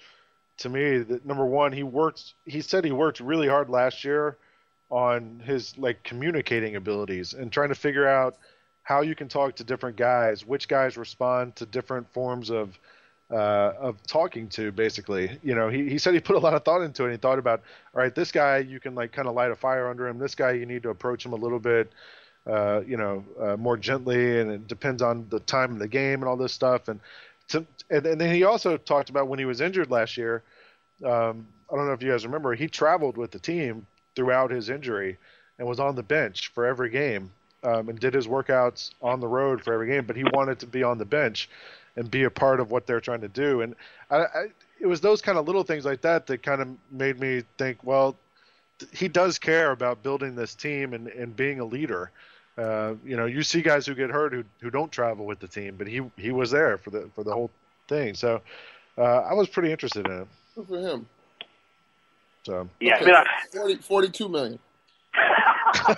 [0.59, 2.33] to me, that number one, he worked.
[2.45, 4.35] He said he worked really hard last year
[4.89, 8.37] on his like communicating abilities and trying to figure out
[8.83, 12.79] how you can talk to different guys, which guys respond to different forms of
[13.29, 15.37] uh, of talking to basically.
[15.43, 17.11] You know he, he said he put a lot of thought into it.
[17.11, 17.63] He thought about
[17.93, 20.17] all right this guy you can like kind of light a fire under him.
[20.19, 21.91] This guy you need to approach him a little bit
[22.49, 26.21] uh, you know uh, more gently and it depends on the time of the game
[26.21, 26.87] and all this stuff.
[26.87, 27.01] And
[27.49, 30.43] to, and, and then he also talked about when he was injured last year
[31.03, 33.85] um, I don't know if you guys remember he traveled with the team
[34.17, 35.17] throughout his injury
[35.57, 37.31] and was on the bench for every game
[37.63, 40.67] um, and did his workouts on the road for every game but he wanted to
[40.67, 41.49] be on the bench
[41.97, 43.61] and be a part of what they're trying to do.
[43.61, 43.75] And
[44.09, 44.45] I, I,
[44.79, 47.83] it was those kind of little things like that that kind of made me think,
[47.83, 48.15] well,
[48.93, 52.11] he does care about building this team and, and being a leader.
[52.57, 55.47] Uh, you know, you see guys who get hurt who who don't travel with the
[55.47, 57.51] team, but he he was there for the for the whole
[57.87, 58.15] thing.
[58.15, 58.41] So
[58.97, 60.27] uh, I was pretty interested in it.
[60.55, 61.07] Good for him.
[62.47, 64.59] So yeah, Okay, I mean, I, 40, 42 million.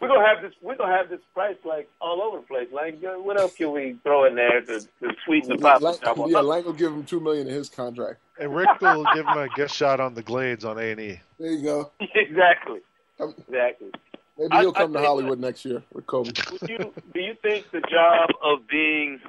[0.00, 0.54] we're gonna have this.
[0.62, 2.68] We're gonna have this price like all over the place.
[2.72, 5.82] Like, what else can we throw in there to, to sweeten the pot?
[5.82, 5.96] Lang,
[6.30, 8.20] yeah, Lang will give him two million in his contract.
[8.40, 11.20] and Rick will give him a guest shot on the Glades on A and E.
[11.38, 11.90] There you go.
[12.00, 12.80] exactly.
[13.18, 13.90] Um, Exactly.
[14.38, 16.30] Maybe he'll I come to think- Hollywood next year with Kobe.
[16.52, 16.78] Would you,
[17.12, 19.20] do you think the job of being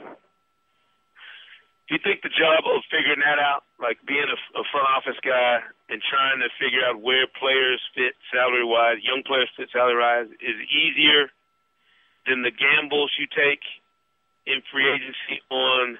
[1.89, 5.19] do you think the job of figuring that out, like being a, a front office
[5.25, 5.59] guy
[5.91, 10.31] and trying to figure out where players fit salary wise, young players fit salary wise,
[10.39, 11.27] is easier
[12.25, 13.59] than the gambles you take
[14.47, 15.99] in free agency on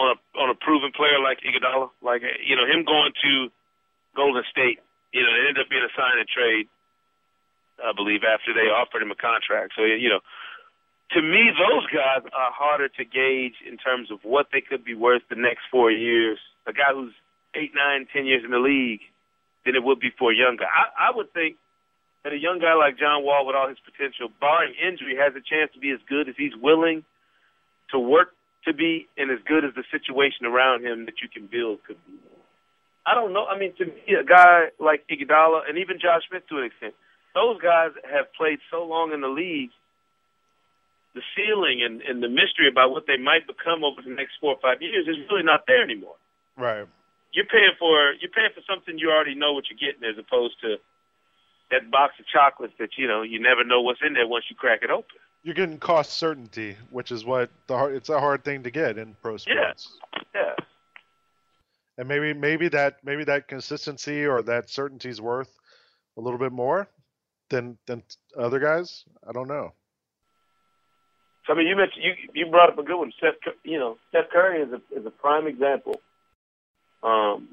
[0.00, 1.92] on a on a proven player like Iguodala?
[2.00, 3.52] Like you know him going to
[4.16, 4.80] Golden State,
[5.12, 6.66] you know, it ended up being a sign and trade.
[7.78, 9.76] I believe after they offered him a contract.
[9.76, 10.20] So you know,
[11.12, 14.94] to me, those guys are harder to gauge in terms of what they could be
[14.94, 16.38] worth the next four years.
[16.66, 17.14] A guy who's
[17.54, 19.00] eight, nine, ten years in the league
[19.64, 20.68] than it would be for a young guy.
[20.68, 21.56] I, I would think
[22.24, 25.44] that a young guy like John Wall, with all his potential, barring injury, has a
[25.44, 27.04] chance to be as good as he's willing
[27.90, 28.34] to work
[28.66, 31.96] to be, and as good as the situation around him that you can build could
[32.06, 32.18] be.
[33.06, 33.46] I don't know.
[33.46, 36.94] I mean, to me, a guy like Iguodala and even Josh Smith to an extent,
[37.34, 39.70] those guys have played so long in the league.
[41.14, 44.54] The ceiling and, and the mystery about what they might become over the next four
[44.54, 46.16] or five years is really not there anymore.
[46.56, 46.86] Right.
[47.38, 50.60] You're paying for you're paying for something you already know what you're getting, as opposed
[50.62, 50.74] to
[51.70, 54.56] that box of chocolates that you know you never know what's in there once you
[54.56, 55.14] crack it open.
[55.44, 58.98] You're getting cost certainty, which is what the hard, it's a hard thing to get
[58.98, 59.98] in pro sports.
[60.10, 60.20] Yeah.
[60.34, 60.64] yeah.
[61.96, 65.56] And maybe maybe that maybe that consistency or that certainty is worth
[66.16, 66.88] a little bit more
[67.50, 68.02] than than
[68.36, 69.04] other guys.
[69.24, 69.74] I don't know.
[71.46, 73.12] So I mean, you mentioned you you brought up a good one.
[73.16, 76.00] Steph, you know, Steph Curry is a is a prime example
[77.02, 77.48] um,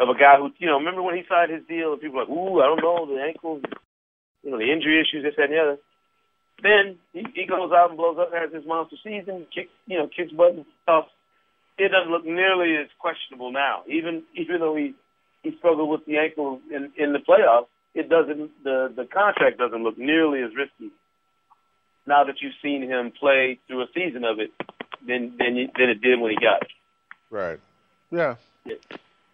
[0.00, 0.78] of a guy who you know.
[0.78, 3.22] Remember when he signed his deal, and people were like, "Ooh, I don't know, the
[3.22, 3.62] ankles."
[4.42, 5.78] you know, the injury issues, this, that, and the other.
[6.62, 10.08] Then he, he goes out and blows up, has his monster season, kicks, you know,
[10.08, 11.06] kicks butt and stuff.
[11.78, 13.82] It doesn't look nearly as questionable now.
[13.86, 14.94] Even even though he
[15.42, 19.84] he struggled with the ankle in in the playoffs, it doesn't the the contract doesn't
[19.84, 20.90] look nearly as risky
[22.06, 24.50] now that you've seen him play through a season of it
[25.06, 26.72] than than than it did when he got it.
[27.30, 27.60] Right.
[28.10, 28.34] Yeah.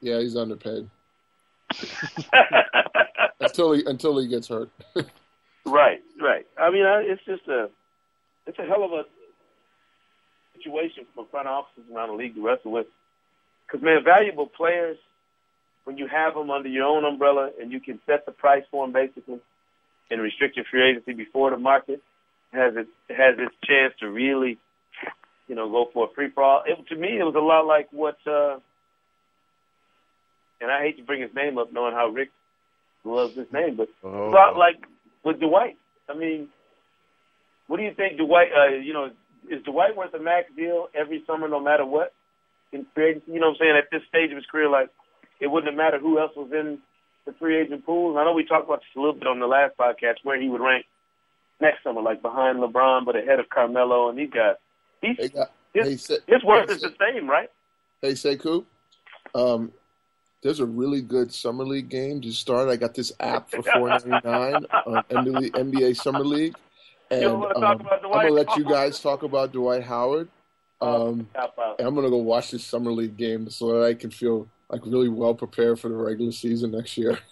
[0.01, 0.89] Yeah, he's underpaid
[3.41, 4.70] until he until he gets hurt.
[5.66, 6.47] Right, right.
[6.59, 7.70] I mean, I, it's just a
[8.47, 9.05] it's a hell of a
[10.57, 12.87] situation for front offices around the league to wrestle with.
[13.66, 14.99] Because man, valuable players,
[15.85, 18.85] when you have them under your own umbrella and you can set the price for
[18.85, 19.41] them basically,
[20.11, 22.03] and restrict your free agency before the market
[22.53, 24.59] has it has its chance to really,
[25.49, 26.62] you know, go for a free for all.
[26.66, 28.59] It, to me, it was a lot like what, uh,
[30.61, 32.30] and I hate to bring his name up, knowing how Rick
[33.05, 34.28] loves his name, but Oh.
[34.28, 34.76] a lot like
[35.24, 35.76] with Dwight.
[36.09, 36.49] I mean,
[37.66, 38.49] what do you think, Dwight?
[38.57, 39.11] Uh, you know,
[39.51, 42.12] is Dwight worth a max deal every summer, no matter what?
[42.72, 43.76] In free agency, you know what I'm saying?
[43.76, 44.88] At this stage of his career, like
[45.40, 46.78] it wouldn't have mattered who else was in
[47.26, 48.16] the free agent pool.
[48.18, 50.49] I know we talked about this a little bit on the last podcast, where he
[50.49, 50.84] would rank
[51.61, 54.57] next summer, like behind LeBron, but ahead of Carmelo and these guys.
[55.05, 57.51] He's, got- his, say- his is the same, right?
[58.01, 58.65] Hey, Sekou,
[59.35, 59.73] um,
[60.43, 62.69] there's a really good summer league game to start.
[62.69, 66.55] I got this app for four ninety nine on NBA, NBA Summer League,
[67.11, 70.29] and um, I'm gonna let you guys talk about Dwight Howard.
[70.81, 71.77] Um, Cop out.
[71.79, 74.83] and I'm gonna go watch this summer league game so that I can feel like
[74.85, 77.19] really well prepared for the regular season next year.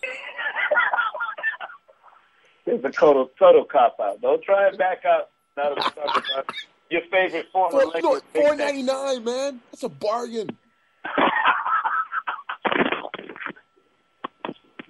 [2.64, 4.20] It's a total total cop out.
[4.20, 5.30] Don't try and back out.
[5.56, 6.46] Now that we're talking about
[6.92, 8.02] your favorite former Four, Lakers.
[8.02, 9.24] no, big four man.
[9.24, 9.60] man.
[9.70, 10.48] That's a bargain.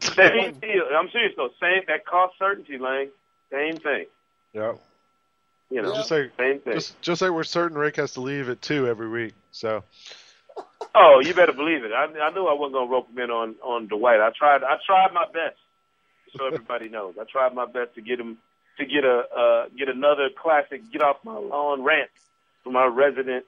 [0.01, 0.83] Same deal.
[0.97, 1.49] I'm serious though.
[1.61, 3.09] Same that cost certainty, Lang.
[3.51, 4.07] Same thing.
[4.53, 4.75] Yeah.
[5.71, 6.75] You know, Just like same thing.
[6.75, 9.33] just just like we're certain Rick has to leave at two every week.
[9.53, 9.85] So
[10.95, 11.93] Oh, you better believe it.
[11.93, 14.21] I, I knew I wasn't gonna rope him in on on Dwight.
[14.21, 14.63] I tried.
[14.63, 15.57] I tried my best,
[16.37, 17.15] so everybody knows.
[17.19, 18.37] I tried my best to get him
[18.79, 22.11] to get a uh, get another classic get off my lawn rant
[22.65, 23.45] from our resident,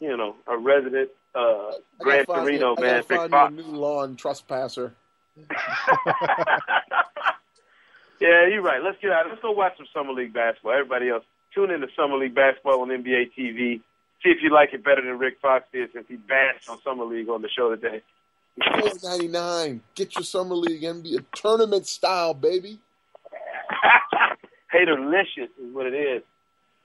[0.00, 3.18] you know, our resident uh, I Gran gotta find me- Torino I man, gotta Big
[3.18, 3.52] find Fox.
[3.52, 4.94] a new lawn trespasser.
[8.20, 8.80] Yeah, you're right.
[8.80, 9.26] Let's get out.
[9.28, 10.72] Let's go watch some summer league basketball.
[10.74, 13.80] Everybody else, tune in to summer league basketball on NBA TV.
[14.22, 17.04] See if you like it better than Rick Fox did since he bashed on summer
[17.04, 18.00] league on the show today.
[18.78, 19.80] Four ninety nine.
[19.96, 22.78] Get your summer league NBA tournament style, baby.
[24.74, 26.22] Haterlicious is what it is.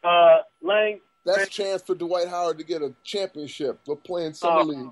[0.04, 3.80] Uh, Lang, That's a chance for Dwight Howard to get a championship.
[3.88, 4.64] We're playing summer Oh.
[4.64, 4.90] league.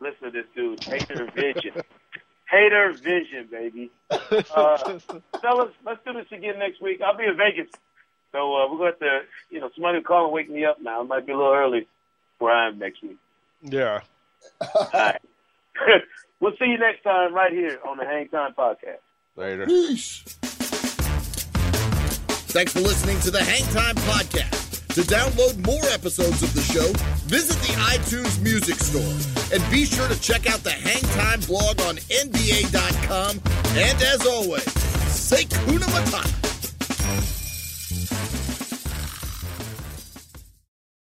[0.00, 0.82] listen to this dude.
[0.84, 1.72] Hater vision.
[2.50, 3.90] Hater vision, baby.
[4.10, 4.18] Uh,
[5.42, 7.00] fellas, let's do this again next week.
[7.04, 7.70] I'll be in Vegas.
[8.32, 10.64] So uh, we're going to, have to, you know, somebody will call and wake me
[10.64, 11.02] up now.
[11.02, 11.86] It might be a little early
[12.38, 13.18] where I am next week.
[13.62, 14.00] yeah.
[14.74, 15.20] All right.
[16.40, 19.00] we'll see you next time right here on the Hang Time Podcast.
[19.36, 19.66] Later.
[19.66, 20.24] Peace.
[22.50, 24.86] Thanks for listening to the Hang Time Podcast.
[24.94, 26.90] To download more episodes of the show,
[27.26, 29.54] visit the iTunes Music Store.
[29.54, 33.40] And be sure to check out the Hang Time blog on NBA.com.
[33.76, 34.64] And as always,
[35.12, 37.37] say Kuna Matata.